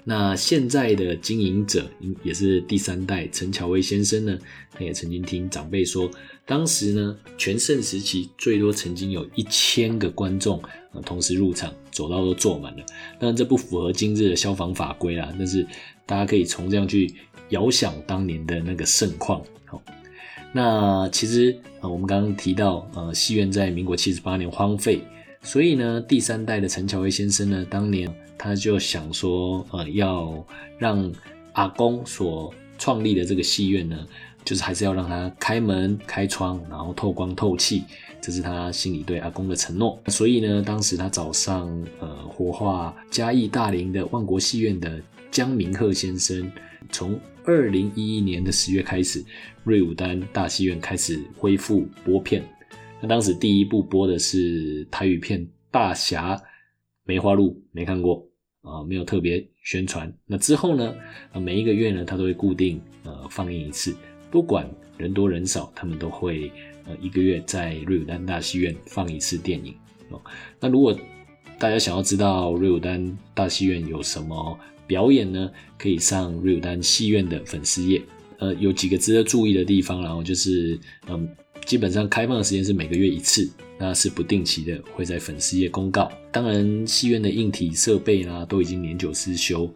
[0.04, 1.90] 那现在的经营者，
[2.24, 4.38] 也是第三代陈乔威先生呢，
[4.72, 6.10] 他也曾经听长辈说，
[6.46, 12.84] 当时呢，全盛时期最多曾经有一千个观众啊同时入场，走道都坐满了。
[13.20, 15.66] 当然这不符合今日的消防法规啦，但是
[16.06, 17.14] 大家可以从这样去。
[17.52, 19.84] 遥想当年的那个盛况，好，
[20.54, 25.02] 那其实呃，我们刚刚提到，呃，戏院在民国七十八年荒废，
[25.44, 28.10] 所以呢，第三代的陈乔威先生呢，当年
[28.44, 30.44] 他就想说，呃，要
[30.80, 31.14] 让
[31.54, 34.08] 阿公所创立的这个戏院呢，
[34.44, 37.84] 就是还是要让他开门开窗，然后透光透气，
[38.20, 40.02] 这是他心里对阿公的承诺。
[40.08, 45.00] 所以呢，当时他找上呃，活化嘉义大林的万国戏院的
[45.30, 46.52] 江明鹤先生，
[46.92, 49.24] 从二零一一年的十月开始，
[49.64, 52.44] 瑞武丹大戏院开始恢复播片。
[53.00, 56.42] 那当时第一部播的是台语片《大侠
[57.04, 58.28] 梅花鹿》，没看过
[58.62, 60.12] 啊，没有特别宣传。
[60.26, 60.96] 那之后呢，
[61.34, 63.96] 每一个月呢，它都会固定呃放映一次，
[64.30, 66.52] 不管人多人少，他们都会
[66.86, 69.74] 呃一个月在瑞武丹大戏院放一次电影。
[70.10, 70.22] 哦，
[70.60, 70.98] 那如果
[71.58, 74.60] 大家想要知道瑞武丹大戏院有什么？
[74.88, 78.02] 表演呢，可以上瑞武丹戏院的粉丝页。
[78.40, 81.30] 呃，有几个值得注意的地方，然后就是，嗯，
[81.66, 86.12] 基本上开放的时间是每个月一次，那是不定期的，会在粉丝页公告。
[86.32, 89.74] 当然，戏院的硬体设备呢，都已经年久失修，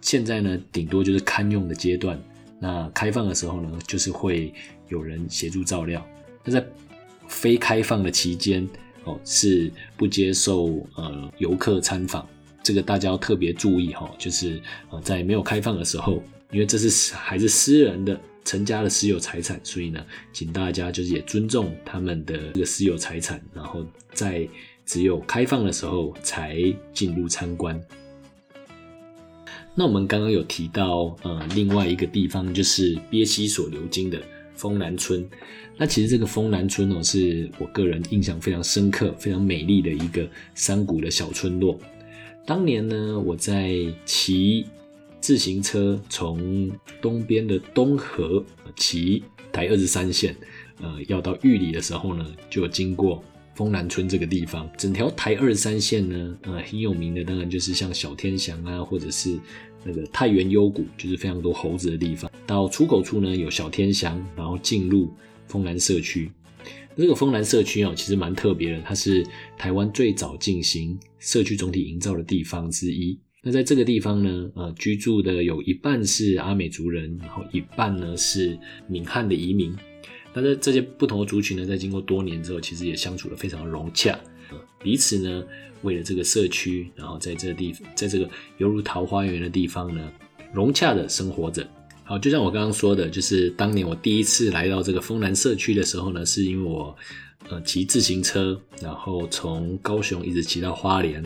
[0.00, 2.18] 现在呢，顶多就是堪用的阶段。
[2.60, 4.52] 那开放的时候呢，就是会
[4.88, 6.06] 有人协助照料。
[6.44, 6.64] 那在
[7.28, 8.66] 非开放的期间，
[9.04, 12.26] 哦，是不接受呃游客参访。
[12.62, 14.58] 这个大家要特别注意哈，就是
[14.90, 24.46] 呃在没有开放的时候，因为这是还是私人的陈家的私有财产，所以呢，请大家就是也尊重他们的这个私有财产，然后在
[24.84, 26.58] 只有开放的时候才
[26.92, 27.80] 进入参观。
[29.74, 34.22] 那我们刚刚有提到呃另外一个地方就是鳖溪所流经的
[34.54, 35.26] 丰南村，
[35.76, 41.76] 那其实这个丰南村哦是我个人印象非常深刻、非常美丽的一个山谷的小村落。
[42.46, 44.66] 当年呢，我在骑
[45.24, 48.44] 自行车从东边的东河
[48.76, 50.36] 骑台二十三线，
[50.82, 54.70] 呃，要到玉里的时候呢，就经过丰南村这个地方。
[54.76, 59.38] 整条台二十三线呢，呃，很有名的当然就是像小天祥啊，或者是
[59.82, 62.30] 那个太原幽谷，就是非常多猴子的地方。
[62.46, 65.10] 到出口处呢，有小天祥，然后进入
[65.48, 66.30] 丰南社区。
[66.98, 73.18] 这个丰南社区哦，其实蛮特别的，它是台湾最早进行社区总体营造的地方之一。
[73.46, 79.76] 那在这个地方呢，呃，居住的有一半是阿美族人，然后一半呢是闽汉的移民。
[80.32, 84.18] 那在这些不同的族群呢，在经过多年之后，其实也相处的非常融洽，
[84.82, 85.44] 彼此呢
[85.82, 88.26] 为了这个社区，然后在这个地，在这个
[88.56, 90.10] 犹如桃花源的地方呢，
[90.52, 91.68] 融洽的生活着。
[92.02, 96.96] 好，就像我刚刚说的，就是当年我第一次来到这个丰南社区的时候呢，是因为我
[97.50, 101.22] 呃骑自行车，然后从高雄一直骑到花莲。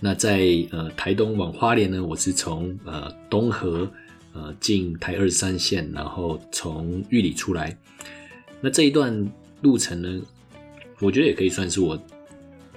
[0.00, 3.90] 那在呃台东往花莲呢，我是从呃东河
[4.32, 7.76] 呃进台二三线，然后从玉里出来。
[8.60, 9.32] 那这一段
[9.62, 10.20] 路程呢，
[11.00, 12.00] 我觉得也可以算是我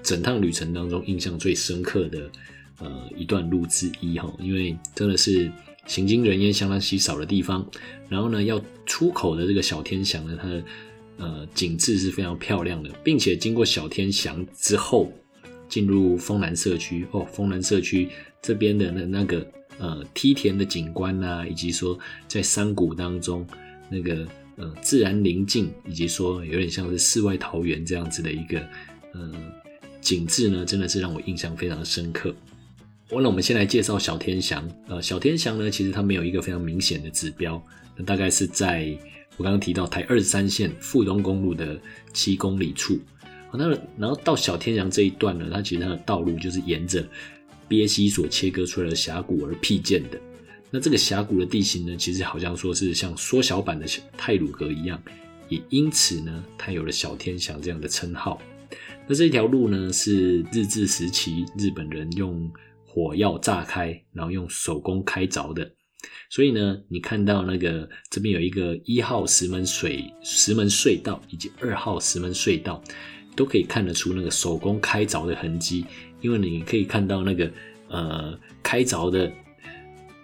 [0.02, 2.32] 整趟旅程当中印象最深刻的
[2.80, 5.52] 呃一段路之一哈，因为真的是。
[5.88, 7.68] 行经人烟相当稀少的地方，
[8.10, 10.64] 然后呢，要出口的这个小天祥呢，它的
[11.18, 15.12] 呃景致是非常漂亮的，并且经过小天祥之后，
[15.70, 18.10] 进入丰南社区哦，丰南社区
[18.42, 23.46] 这边的那那个呃梯田的景观呐，以及说在山谷当中
[23.90, 24.28] 那个
[24.58, 28.60] 呃自然宁静，以及说有点像是世外桃源这样子的一个
[29.14, 29.32] 呃
[30.02, 32.36] 景致呢，真的是让我印象非常的深刻。
[33.10, 34.68] 我那我们先来介绍小天祥。
[34.88, 37.62] 呃，小天祥呢，其实它没有一个非常明显的指标，
[37.96, 38.96] 那大概是在
[39.38, 41.80] 我刚刚提到台二三线富东公路的
[42.14, 43.00] 七公里处。
[43.54, 47.06] 那然后到小天祥这一段呢，它其实它的道路就是沿着
[47.68, 50.20] B A C 所切割出来的峡谷而辟建的。
[50.72, 55.02] 那这个峡谷的地形呢，其实好像说是像缩小版的泰鲁格一样，
[55.48, 58.40] 也因此呢，它有了小天祥这样的称号。
[59.08, 62.52] 那这条路呢，是日治时期日本人用
[62.86, 65.72] 火药炸开，然后用手工开凿的，
[66.30, 72.84] 所以呢，你看到那个这边有一个一号石门水石门隧道以及二号石门隧道，
[73.40, 75.86] 都可以看得出那个手工开凿的痕迹，
[76.20, 77.50] 因为你可以看到那个
[77.88, 79.32] 呃开凿的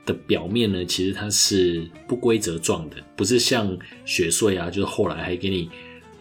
[0.06, 5.70] 的表面呢，其实它是不规则状的，不是像雪隧啊，就是后来还给你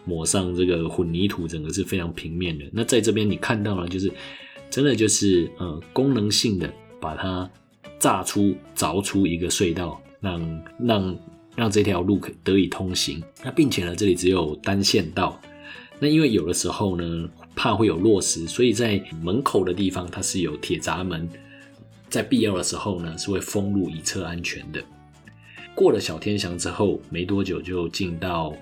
[0.05, 2.63] 抹上这个混凝土，整个是非常平面的。
[2.71, 4.09] 那在这边你看到了，就是。
[4.67, 7.49] 真的就是呃功能性的把它
[7.97, 11.19] 炸出凿出一个隧道，让让
[11.55, 13.23] 让这条路可得以通行。
[13.41, 15.39] 那并且呢，这里只有单线道。
[15.99, 21.27] 那因为有的时候呢，怕会有落石，所以在门口的地方它是有铁闸门，
[22.09, 24.83] 在必要的时候呢是会封路以测安全的。
[25.73, 28.53] 过了小天祥之后，没多久就进到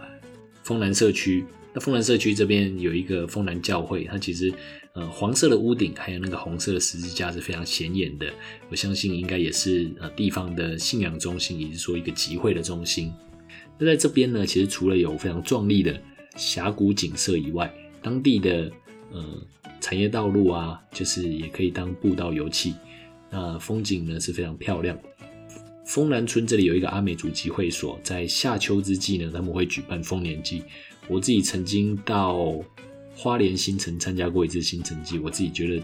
[0.63, 1.45] 丰南社区。
[1.73, 4.53] 那丰南社区这边有一个丰南教会，它其实。
[4.95, 8.31] 呃，黄色的屋顶还有那个红色的十字架是非常显眼的，
[8.69, 13.11] 我相信应该也是呃地方的信仰中心，也是说一个集会的中心。
[13.79, 15.99] 那在这边呢，其实除了有非常壮丽的
[16.35, 18.71] 峡谷景色以外，当地的
[19.11, 19.23] 呃
[19.79, 22.73] 产业道路啊，就是也可以当步道游憩。
[23.29, 24.97] 那风景呢是非常漂亮。
[25.85, 30.63] 丰南村这里有一个阿美族集会所，在夏秋之际呢，他们会举办丰年祭。
[31.07, 32.53] 我自己曾经到。
[33.15, 35.83] 花莲新城参加过一次新城祭，我自己觉得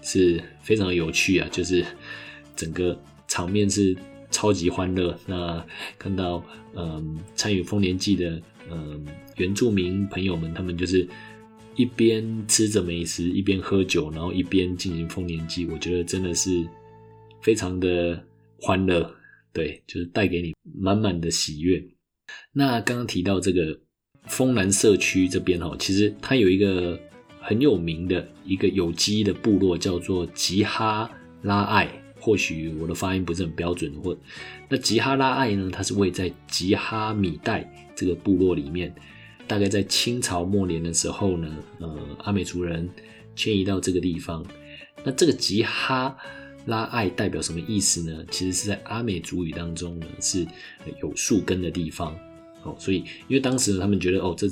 [0.00, 1.84] 是非常有趣啊，就是
[2.54, 3.96] 整个场面是
[4.30, 5.18] 超级欢乐。
[5.26, 5.66] 那
[5.98, 6.40] 看到
[6.76, 11.08] 嗯参与丰年祭的嗯原住民朋友们，他们就是
[11.76, 16.66] 一边吃着美食，一边喝酒，然后一边进行丰年祭，我觉得真的是
[17.42, 18.22] 非常的
[18.60, 19.14] 欢乐，
[19.52, 21.82] 对，就是带给你满满的喜悦。
[22.52, 23.78] 那刚刚提到这个。
[24.26, 27.00] 丰南社区这边哦，其实它有一个
[27.40, 31.88] 很有名的一个有机的部落，叫做吉哈拉艾。
[32.20, 34.16] 或许我的发音不是很标准，或
[34.68, 38.94] 那吉哈拉艾呢，它是位在吉哈米代这个部落里面。
[39.46, 42.86] 大概在清朝末年的时候呢，呃，阿美族人
[43.34, 44.44] 迁移到这个地方。
[45.02, 46.14] 那这个吉哈
[46.66, 48.22] 拉艾代表什么意思呢？
[48.30, 50.46] 其实是在阿美族语当中呢，是
[51.00, 52.14] 有树根的地方。
[52.62, 54.46] 哦，所以因为当时呢，他们觉得哦，这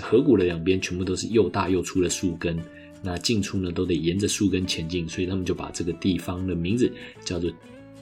[0.00, 2.56] 河谷的两边全部都是又大又粗的树根，
[3.06, 6.92] 那进出呢都得沿着树根前进，所以他们就把这个地方的名字
[7.24, 7.48] 叫做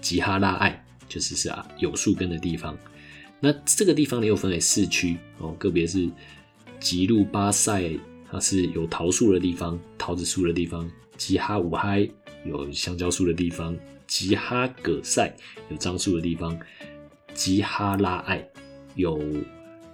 [0.00, 2.74] 吉哈拉艾，就是是啊有树根的地方。
[3.38, 6.08] 那这个地方呢又分为四区哦，个别是
[6.80, 10.88] 吉路巴塞，它是有桃树的地方，桃子树的地方；
[11.18, 12.08] 吉哈五嗨
[12.46, 15.30] 有香蕉树的地方；吉哈葛塞
[15.68, 16.58] 有樟树的地方；
[17.34, 18.42] 吉哈拉艾。
[18.96, 19.20] 有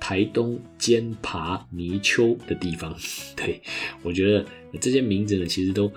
[0.00, 2.96] 台东尖爬泥丘的地方，
[3.36, 3.60] 对
[4.02, 4.44] 我觉得
[4.80, 5.92] 这些名字呢，其实都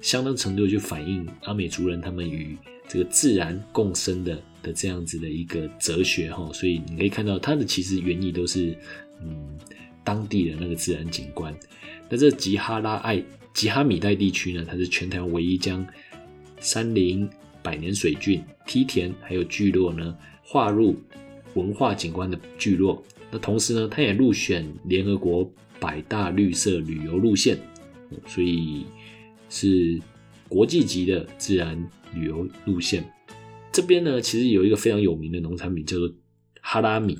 [0.00, 2.56] 相当程度去反映阿美族人他们与
[2.86, 8.76] 这个自然共生的的这样子的一个哲学哈，所以你可以看到它的其实原意都是
[9.22, 9.58] 嗯
[10.04, 11.52] 当地的那个自然景观。
[12.08, 15.84] 那这吉哈拉艾吉哈米代地区呢，它是全台唯一将
[16.60, 17.28] 山林、
[17.62, 20.96] 百年水郡、梯田还有聚落呢划入。
[21.54, 27.58] 文化景观的聚落，那同时呢，它也入选联合国百大绿色旅游路线，
[28.26, 28.86] 所以
[29.50, 30.00] 是
[30.48, 31.78] 国际级的自然
[32.14, 33.04] 旅游路线。
[33.70, 36.10] 这边呢，其实有一个非常有名的农产品叫做
[36.60, 37.18] 哈拉米。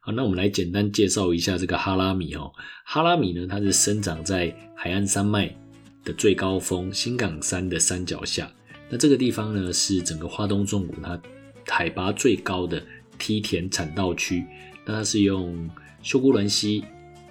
[0.00, 2.50] 好，那我们来简单介绍一下这个哈拉米哦。
[2.84, 5.54] 哈拉米呢，它是生长在海岸山脉
[6.02, 8.50] 的最高峰新港山的山脚下。
[8.88, 11.20] 那这个地方呢，是整个花东纵谷它
[11.68, 12.82] 海拔最高的。
[13.18, 14.42] 梯田产稻区，
[14.84, 15.68] 那它是用
[16.02, 16.84] 修姑峦溪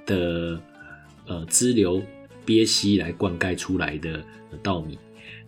[0.06, 0.60] 的
[1.28, 2.02] 呃支流
[2.46, 4.24] 鳖溪来灌溉出来的
[4.62, 4.98] 稻米。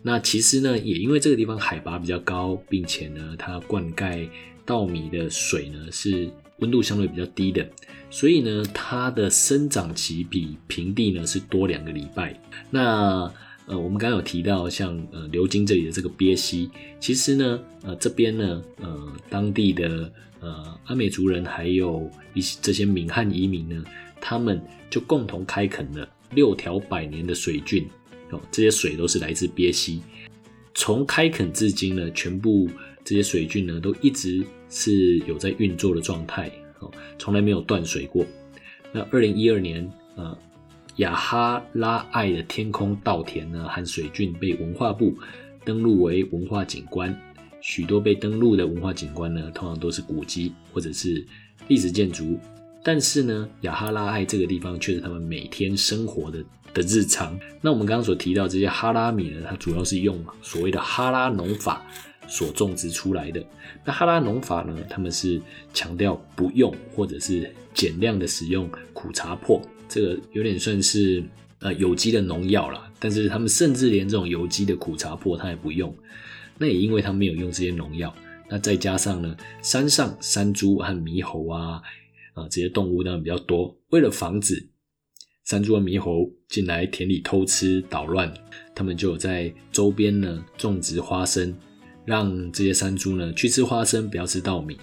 [0.02, 4.28] 那其实呢，也因为这个地方海拔比较高，并且呢，它灌溉
[4.66, 6.30] 稻米的水呢是
[6.60, 7.66] 温度相对比较低的，
[8.10, 12.38] 所以呢，它的生长期比平地呢是多两个礼拜。
[12.70, 13.32] 那
[13.66, 20.12] 呃，我们刚刚有提到像呃流经这里的这个鳖溪，其实呢，呃这边呢，呃当地的
[20.44, 23.84] 呃阿美族人还有一些这些闽汉移民呢，
[24.22, 27.88] 他们就共同开垦了六条百年的水郡
[28.30, 30.02] 哦，这些水都是来自鳖溪，
[30.76, 32.70] 从开垦至今呢，全部
[33.04, 38.26] 这些水郡呢都一直是有在运作的状态哦，从来没有断水过。
[38.92, 40.38] 那二零一二年，呃。
[40.98, 45.12] 雅哈拉爱的天空稻田呢和水郡被文化部
[45.66, 47.20] 登录为文化景观，
[47.64, 51.26] 许多被登录的文化景观呢，通常都是古迹或者是
[51.70, 52.38] 历史建筑。
[52.84, 56.44] 但是呢，雅哈拉爱这个地方却是他们每天生活的
[56.74, 57.40] 的日常。
[57.62, 61.82] 那我们刚刚所提到这些哈拉米呢，它主要是用所谓的哈拉农法
[62.28, 63.42] 所种植出来的。
[63.86, 65.42] 那哈拉农法呢，他们是
[65.74, 69.62] 强调不用或者是减量的使用苦茶粕。
[69.88, 71.24] 这个有点算是
[71.60, 75.96] 呃有机的农药啦，但是他们甚至连这种有机的苦茶粕他也不用，
[76.58, 78.14] 那也因为他没有用这些农药。
[78.50, 81.82] 那再加上呢，山上山猪和猕猴啊，
[82.34, 84.70] 啊这些动物呢比较多，为了防止
[85.46, 88.34] 山猪和猕猴进来田里偷吃捣乱，
[88.76, 91.56] 他们就有在周边呢种植花生，
[92.06, 94.78] 让这些山猪呢去吃花生，不要吃稻米。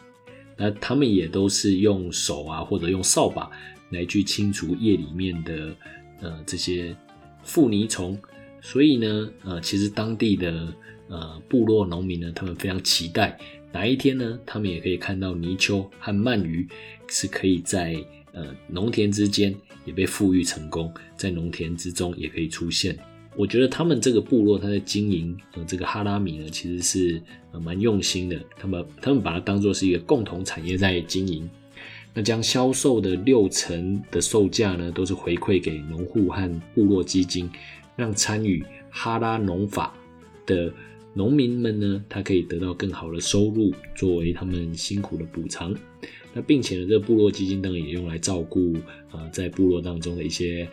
[0.57, 3.51] 那他们也都是用手啊或者用扫把。
[3.93, 5.77] 来去清除叶里面的
[6.21, 6.95] 呃这些
[7.43, 8.17] 附泥虫，
[8.61, 10.73] 所以呢，呃，其实当地的
[11.11, 13.39] 呃部落农民呢，他们非常期待
[13.71, 16.67] 哪一天呢，他们也可以看到泥鳅和鳗鱼
[17.09, 18.03] 是可以在
[18.33, 19.55] 呃农田之间
[19.85, 22.97] 也被富裕成功，在农田之中也可以出现。
[23.37, 31.49] 我觉得他们这个部落，他在经营呃这个哈拉米呢，其实是呃蛮用心的，他们他们把它当做是一个共同产业在经营。
[32.13, 37.49] 那将销售的六成的售价呢，都是回馈给农户和部落基金，
[37.95, 39.95] 让参与哈拉农法
[40.45, 40.73] 的
[41.15, 45.75] 农民们呢，他可以得到更好的收入，作为他们辛苦的补偿。
[46.33, 48.75] 那并且呢，这个部落基金当然也用来照顾
[49.13, 50.69] 呃在部落当中的一些。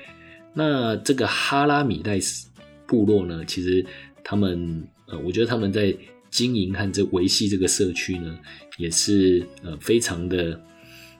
[0.53, 2.47] 那这个哈拉米代斯
[2.85, 3.85] 部落呢，其实
[4.23, 5.95] 他们呃，我觉得他们在
[6.29, 8.39] 经营和这维系这个社区呢，
[8.77, 10.61] 也是呃非常的。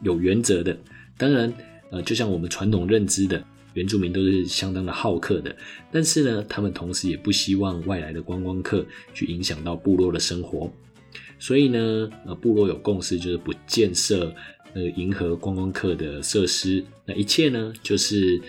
[0.04, 0.78] 有原则的，
[1.18, 1.52] 当然，
[1.90, 3.44] 呃，就像我们传统认知的，
[3.78, 5.56] 原住民都是相当的好客的。
[5.92, 10.72] 但是呢，他们同时也不希望外来的观光客去影响到部落的生活。
[11.38, 14.34] 所以呢，呃，部落有共识，就是不建设
[14.74, 16.84] 呃迎合观光客的设施。
[17.06, 18.42] 那一切呢，就是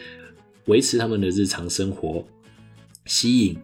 [0.64, 2.26] 维持他们的日常生活，
[3.04, 3.56] 吸引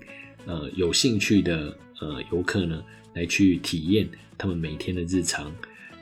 [0.44, 2.84] 呃有兴趣的呃游客呢
[3.14, 4.06] 来去体验
[4.36, 5.50] 他们每天的日常。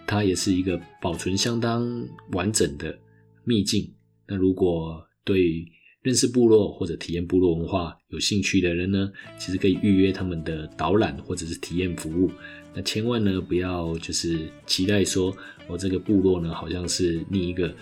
[0.04, 1.88] 它也是一个保存相当
[2.32, 2.98] 完整的
[3.44, 3.88] 秘境。
[4.26, 5.64] 那如果对
[6.02, 12.30] 认识部落或者体验部落文化有兴趣的人呢，其实可以预约他们的导览或者是体验服务。
[12.74, 15.34] 那千万呢不要就是期待说，
[15.68, 17.74] 我这个部落呢好像是另一个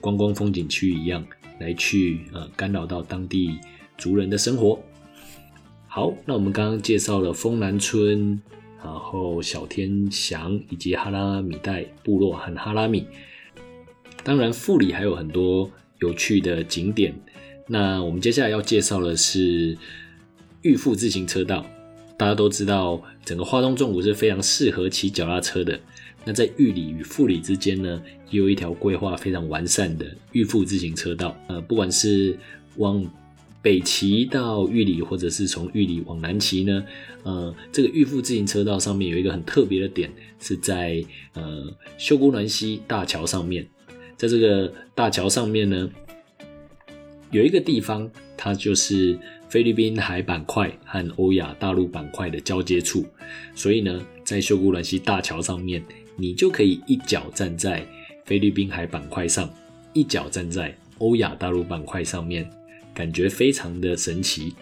[0.00, 1.26] 观光风景区一样，
[1.60, 3.58] 来去呃干扰到当地
[3.96, 4.78] 族人的生活。
[5.86, 8.40] 好，那我们刚刚介绍了丰南村。
[8.80, 13.04] 然后小天祥以及哈拉米代部落和哈拉米，
[14.22, 15.68] 当然富里还有很多
[16.00, 17.14] 有趣的景点。
[17.66, 19.76] 那我们接下来要介绍的是
[20.62, 21.64] 玉富自行车道。
[22.16, 25.78] 大家都知道，整个花东纵谷是非常适合骑脚踏车的。
[26.24, 31.36] 那在玉里与富里之间呢，也有一条规划非常完善的玉富自行车道。
[31.46, 32.36] 呃，不管是
[32.76, 33.04] 往
[33.62, 36.84] 北骑到玉里，或者是从玉里往南骑呢？
[37.22, 41.00] 呃，这个玉富自行车道上面有一个很特别的点，是在
[41.34, 43.64] 呃秀姑峦溪大桥上面。
[44.18, 45.88] 在这个大桥上面呢，
[47.30, 53.06] 有一个地方，它就是菲律宾海板块和欧亚大陆板块的交接处。
[53.54, 55.82] 所以呢，在秀姑峦溪大桥上面，
[56.16, 57.86] 你就可以一脚站在
[58.24, 59.48] 菲律宾海板块上，
[59.92, 62.50] 一脚站在欧亚大陆板块上面。
[62.92, 64.52] 感觉非常的神奇。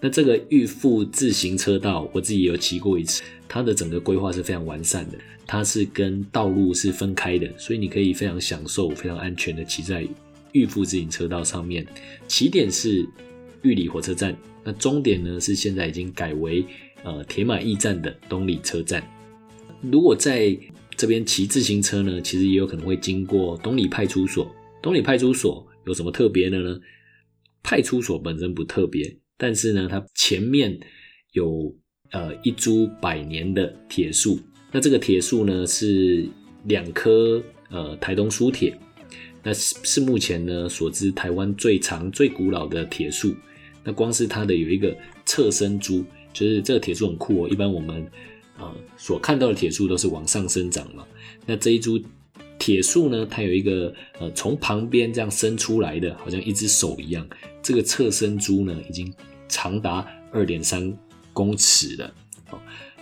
[0.00, 5.18] 那这个玉富自行车道，我自己有骑过一次，它的整个规划是非常完善的。
[5.46, 10.06] 它是跟道路是分开的，所以你可以非常享受、非常安全的骑在
[10.52, 11.86] 玉富自行车道上面。
[12.26, 13.08] 起点是
[13.62, 16.64] 玉里火车站，那终点呢是现在已经改为
[17.02, 19.02] 呃铁马驿站的东里车站。
[19.80, 20.56] 如果在
[20.96, 24.54] 这边骑自行车呢，其实也有可能会经过东里派出所。
[24.82, 26.78] 东里派出所有什么特别的呢？
[27.62, 30.78] 派出所本身不特别，但是呢，它前面
[31.32, 31.74] 有
[32.10, 34.38] 呃一株百年的铁树。
[34.70, 36.28] 那这个铁树呢是
[36.64, 38.76] 两棵呃台东苏铁，
[39.42, 43.34] 那是是目前呢所知台湾最长最古老的铁树。
[43.84, 47.48] 那光是它的有一个侧身株，就是这个铁树很酷哦。
[47.48, 48.06] 一般我们
[48.58, 51.06] 呃所看到的铁树都是往上生长嘛，
[51.46, 51.98] 那这一株
[52.58, 57.26] 铁树呢，它有一个呃从旁边这样伸出来的，好像一只手一样。
[57.62, 59.10] 这个侧身株呢，已经
[59.48, 60.96] 长达二点三
[61.32, 62.14] 公尺了。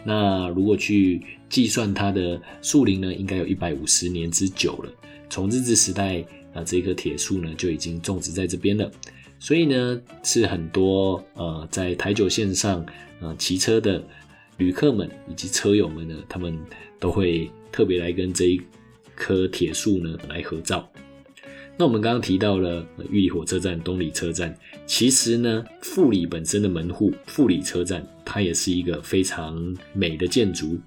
[0.05, 4.93] 那如果去计算它的树龄呢，应该有一百五十年之久了。
[5.29, 6.25] 从日治时代
[6.55, 8.89] 啊，这棵铁树呢就已经种植在这边了。
[9.41, 12.87] 所以呢，是很多呃在台九线上
[13.21, 14.03] 呃骑车的
[14.59, 16.57] 旅客们以及车友们呢，他们
[17.01, 18.61] 都会特别来跟这一
[19.15, 20.89] 棵铁树呢来合照。
[21.77, 30.78] 那我们刚刚提到了玉里火车站、东里车站，其实呢，富里本身的门户富里车站，它也是一个非常美的建筑。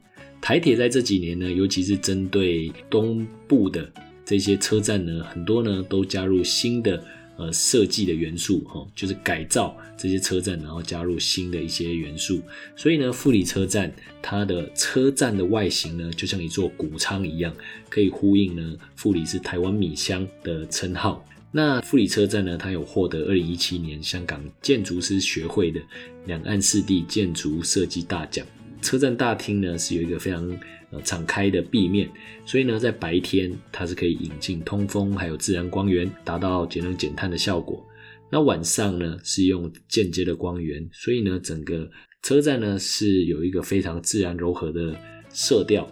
[0.42, 3.92] 台铁在这几年呢，尤其是针对东部的
[4.26, 7.04] 这些车站呢，很多呢都加入新的。
[7.42, 12.42] 呃，设计的元素哈，就是改造这些车站，然后加入新的一些元素。
[12.76, 13.90] 所以呢，富里车站
[14.22, 17.56] 它的车站的外形呢，就像一座谷仓一样，
[17.88, 21.26] 可以呼应呢富里是台湾米乡的称号。
[21.52, 25.82] 那富里车站呢，它有获得二零一七年香港建筑师学会的
[26.26, 28.46] 两岸四地建筑设计大奖。
[28.82, 30.48] 车站大厅呢是有一个非常
[30.92, 32.10] 呃敞开的壁面，
[32.46, 37.86] 所以呢在白天它是可以引进通风，还有自然光源，达到节能减碳的效果。
[38.30, 41.90] 那晚上呢是用间接的光源，所以呢整个
[42.22, 44.96] 车站呢是有一个非常自然柔和的
[45.30, 45.90] 色调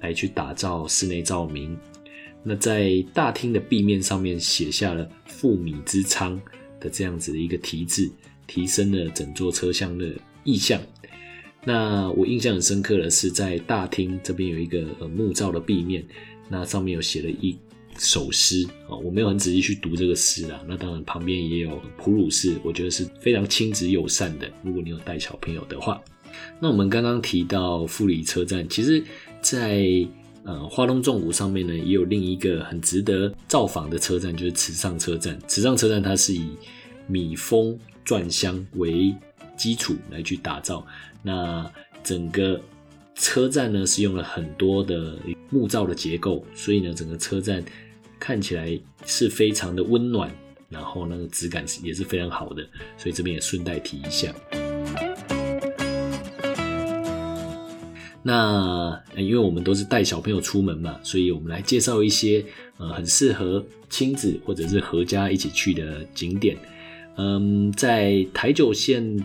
[0.00, 1.76] 来去打造室内照明。
[2.42, 6.40] 那在大厅的壁面上面写下了“富米之仓”
[6.80, 8.10] 的这样子的一个题字，
[8.46, 10.12] 提升了整座车厢的
[10.44, 10.80] 意象。
[11.64, 16.04] 那我印象很深刻的是，在大厅这边有一个呃木造的壁面，
[16.48, 17.56] 那上面有写了一
[17.96, 20.60] 首诗啊，我没有很仔细去读这个诗啦。
[20.66, 24.50] 那当然旁边也有普鲁士，我觉得是非常亲子友善的。
[24.64, 26.02] 如果你有带小朋友的话，
[26.58, 29.00] 那我们刚刚提到富里车站，其实，
[29.40, 29.86] 在
[30.44, 35.38] 呃花东纵谷上面呢，也有另一个很值得造访的车站，就是池上车站。
[35.46, 36.50] 池上车站它是以
[37.06, 39.14] 米风转香为
[39.56, 40.86] 基础来去打造。
[41.22, 41.70] 那
[42.02, 42.60] 整个
[43.14, 45.16] 车站呢是用了很多的
[45.50, 47.62] 木造的结构，所以呢整个车站
[48.18, 50.30] 看起来是非常的温暖，
[50.68, 52.66] 然后那个质感也是非常好的，
[52.96, 54.34] 所以这边也顺带提一下。
[58.22, 62.44] 那因为我们都是带小朋友出门嘛，所以我们来介绍一些
[62.78, 66.56] 呃很适合亲子或者是合家一起去的景点。
[67.16, 69.24] 嗯，在台九线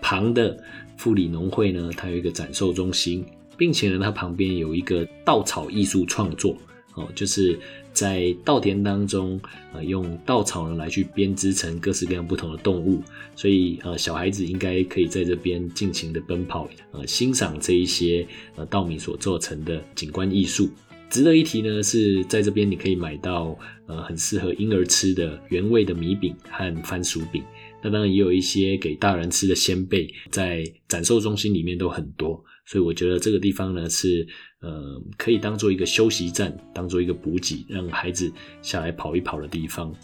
[0.00, 0.56] 旁的。
[0.96, 3.26] 富里农会呢，它有一个展售中心，
[3.58, 6.56] 并且呢，它旁边有一个稻草艺术创作
[6.94, 7.58] 哦，就是
[7.94, 9.40] 在稻田当中，
[9.72, 13.00] 呃，用稻草呢来去编织成各式各样不同的动物，
[13.36, 18.26] 所以呃，小孩子应该可以在这边尽情的奔跑，呃，欣赏这一些
[18.56, 20.68] 呃稻米所做成的景观艺术。
[21.08, 27.40] 值得一提呢，是在这边你可以买到呃很适合婴儿吃的原味的米饼和番薯饼。
[27.80, 34.26] 那当然也有一些给大人吃的鲜贝，在展售中心里面都很多，所以我觉得这个地方呢是
[34.64, 39.94] 呃可以当做一个休息站，当做一个补给，让孩子下来跑一跑的地方。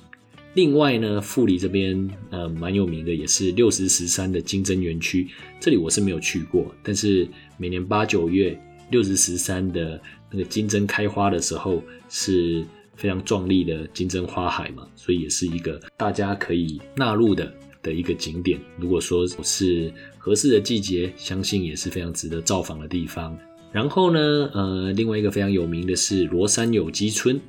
[0.54, 9.98] 另外呢，富里这边呃蛮有名的，也是六十十三的金针园区，这里我是没有去过，但是每年八九月六十十三的
[10.30, 12.62] 那个金针开花的时候是
[12.96, 17.50] 非常壮丽的金针花海嘛，所以也是一个大家可以纳入的。
[17.82, 23.34] 的一个景点，如果说是合适的季节，相信也是非常值得造访的地方。
[23.72, 27.40] 然后呢，呃，另外一个非常有名的是罗山有机村。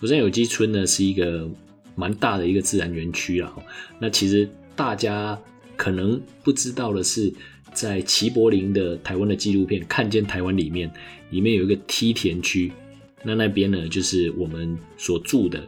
[0.00, 1.48] 罗山有机村呢是一个
[1.94, 3.52] 蛮大的一个自然园区啊。
[3.98, 5.38] 那其实大家
[5.76, 7.32] 可能不知道的是，
[7.72, 10.90] 在齐柏林的台湾的纪录片《看见台湾》里面，
[11.30, 12.72] 里面有一个梯田区，
[13.22, 15.62] 那那边呢就是我们所住的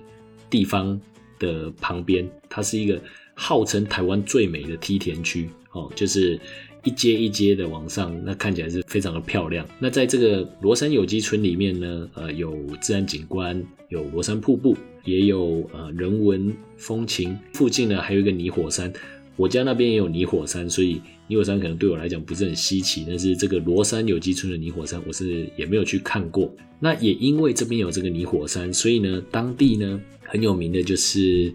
[0.49, 1.01] 地方
[1.39, 3.01] 的旁边，它是一个。
[3.41, 6.37] 号称台湾最美的梯田区哦，就是
[6.85, 9.67] 一阶一阶的往上，那看起来是非常的漂亮。
[9.79, 17.39] 那在这个罗山有机村里面呢，呃，有自然景观，有罗山瀑布，也有呃人文风情。
[17.53, 18.93] 附近呢还有一个泥火山，
[19.37, 23.05] 我家那边也有泥火山，所以泥火山可能对我来讲不是很稀奇。
[23.07, 26.53] 但是这个罗山有机村的泥火山，我是也没有去看过。
[26.81, 31.53] 那也因为这边有这个泥火山，所以呢，当地呢很有名的就是。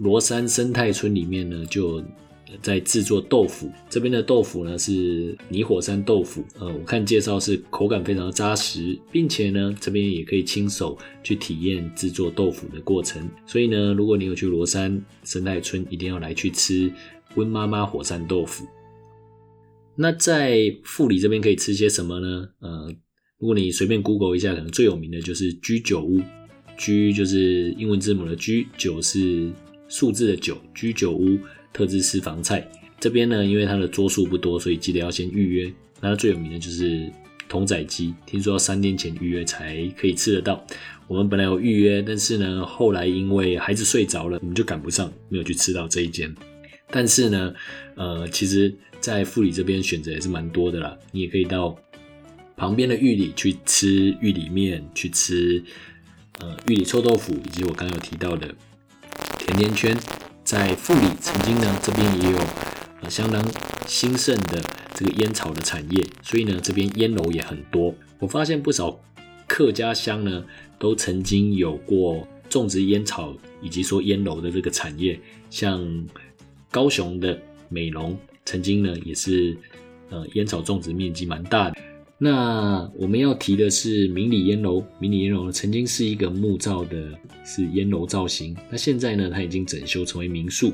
[0.00, 2.02] 罗山生态村里面呢，就
[2.62, 3.70] 在制作豆腐。
[3.88, 13.28] 这边的豆腐呢是泥火山豆腐，呃，我看介绍是口感非常扎实，并且呢，这边也可以亲手去体验制作豆腐的过程。
[13.46, 16.92] 所以呢，如果你有去罗山生态村，一定要来去吃
[17.34, 18.66] 温妈妈火山豆腐。
[19.96, 22.48] 那在富里这边可以吃些什么呢？
[22.60, 22.94] 呃，
[23.38, 26.20] 如果你随便 Google 一下，可能最有名的就是居酒屋。
[26.76, 29.52] 居就是英文字母的居，酒是
[29.86, 30.56] 数字的酒。
[30.74, 31.38] 居酒屋
[31.74, 32.66] 特制私房菜
[32.98, 35.70] 这边呢，因为它的桌数不多，所以记得要先预约。
[36.00, 37.12] 那最有名的就是
[37.46, 40.66] 童仔鸡，听说要三天前预约才可以吃得到。
[41.06, 46.34] 我们本来有预约，但是呢，后来因为孩子睡着了，我们就赶不上，没有去吃到这一间。
[46.88, 47.54] 但是呢，
[47.96, 48.74] 呃，其实。
[49.00, 51.76] 在富里这边选择也是蛮多的啦，你也可以到
[52.56, 55.62] 旁边的玉里去吃玉里面，去吃
[56.40, 58.54] 呃玉里臭豆腐，以及我刚刚有提到的
[59.38, 59.94] 甜甜圈。
[60.44, 62.38] 在富里曾经呢，这边也有
[63.00, 63.42] 呃相当
[63.86, 67.94] 兴盛的这个烟草的产业，所以呢这边烟楼也很多。
[68.18, 69.00] 我发现不少
[69.48, 70.44] 客家乡呢
[70.78, 75.18] 都曾经有过种植烟草以及说烟楼的这个产业，
[75.48, 76.06] 像
[76.70, 77.40] 高雄的
[77.70, 78.16] 美浓。
[78.44, 79.56] 曾经呢，也是
[80.10, 81.76] 呃烟草种植面积蛮大的。
[82.16, 87.10] 那我们要提的是明里烟楼，明里烟楼曾经是一个木造的，
[87.44, 88.56] 是烟楼造型。
[88.70, 90.72] 那现在呢，它已经整修成为民宿。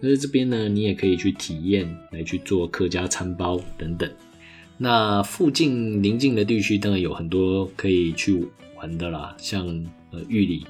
[0.00, 4.10] 那在这边呢，你也可以去体验，来去做客家餐包等等。
[4.78, 9.66] 那附近邻近的地区当然有很多可以去玩的啦，像
[10.10, 10.64] 呃玉里，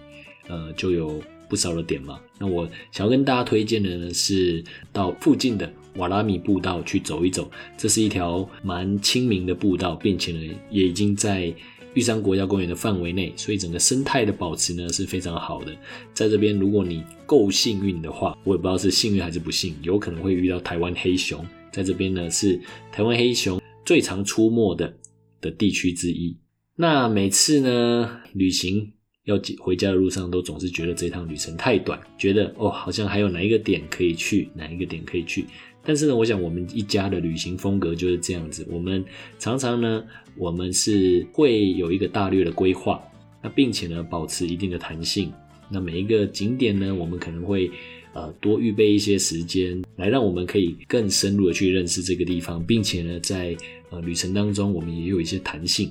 [0.49, 2.19] 呃就有不少的点嘛。
[2.37, 5.73] 那我想要跟大家推荐的呢，是到附近的。
[5.97, 11.53] 瓦拉米步道去走一走，这是一条蛮亲民的步道，并且呢，也已经在
[11.95, 15.76] 玉山国家公园的范围内，所以整个生态的保持呢是非常好的。
[16.14, 21.45] 在这边，如果你够幸运的话，我也不知道是幸运还是不幸，有可能会遇到台湾黑熊。
[21.72, 22.61] 在这边呢，是
[22.93, 24.93] 台湾黑熊最常出没的
[25.41, 26.36] 的地区之一。
[26.76, 28.93] 那每次呢，旅行
[29.24, 35.45] 要回家的路上，都总是觉得这趟旅程太短，觉得哦，好像还有哪一个点可以去，哪一个点可以去。
[35.83, 38.66] 但是呢，我想我们一家的旅行风格就是这样子。
[38.70, 39.05] 我们
[39.39, 40.05] 常常呢，
[40.37, 43.03] 我们是会有一个大略的规划，
[43.43, 45.33] 那并且呢，保持一定的弹性。
[45.70, 47.70] 那每一个景点呢，我们可能会
[48.12, 53.57] 呃多预备一些时间，来让我们可以更深入的去认识这个地方，并且呢，在
[53.89, 55.91] 呃旅程当中，我们也有一些弹性。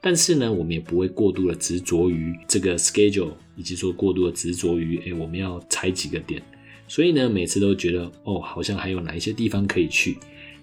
[0.00, 6.42] 但是呢，我们也不会过度的执着于这个 schedule，以及说过度的执着于哎我们要踩几个点。
[6.86, 10.18] 所以呢，每次都觉得哦，好像还有哪一些地方可以去。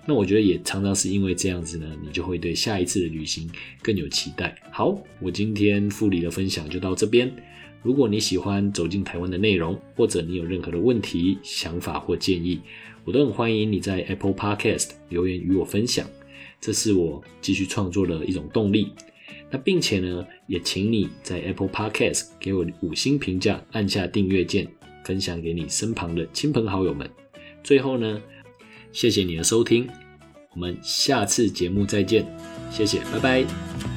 [0.05, 3.49] 那我觉得也常常是因为这样子呢，你就会对下一次的旅行
[3.82, 4.55] 更有期待。
[4.72, 7.32] 好，我今天复理的分享就到这边。
[7.84, 12.59] 如果你喜欢走进台湾的内容，或者你有任何的问题、想法或建议，
[13.03, 16.07] 我都很欢迎你在 Apple Podcast 留言与我分享，
[16.59, 18.93] 这是我继续创作的一种动力。
[19.51, 24.67] 那并且呢，也请你在 Apple Podcast 给我五星评价，按下订阅键。
[25.04, 27.10] 分享给你身旁的亲朋好友们。
[27.64, 28.22] 最后呢，
[28.91, 29.88] 谢谢你的收听，
[30.54, 32.26] 我们下次节目再见，
[32.72, 33.91] 谢谢，拜拜。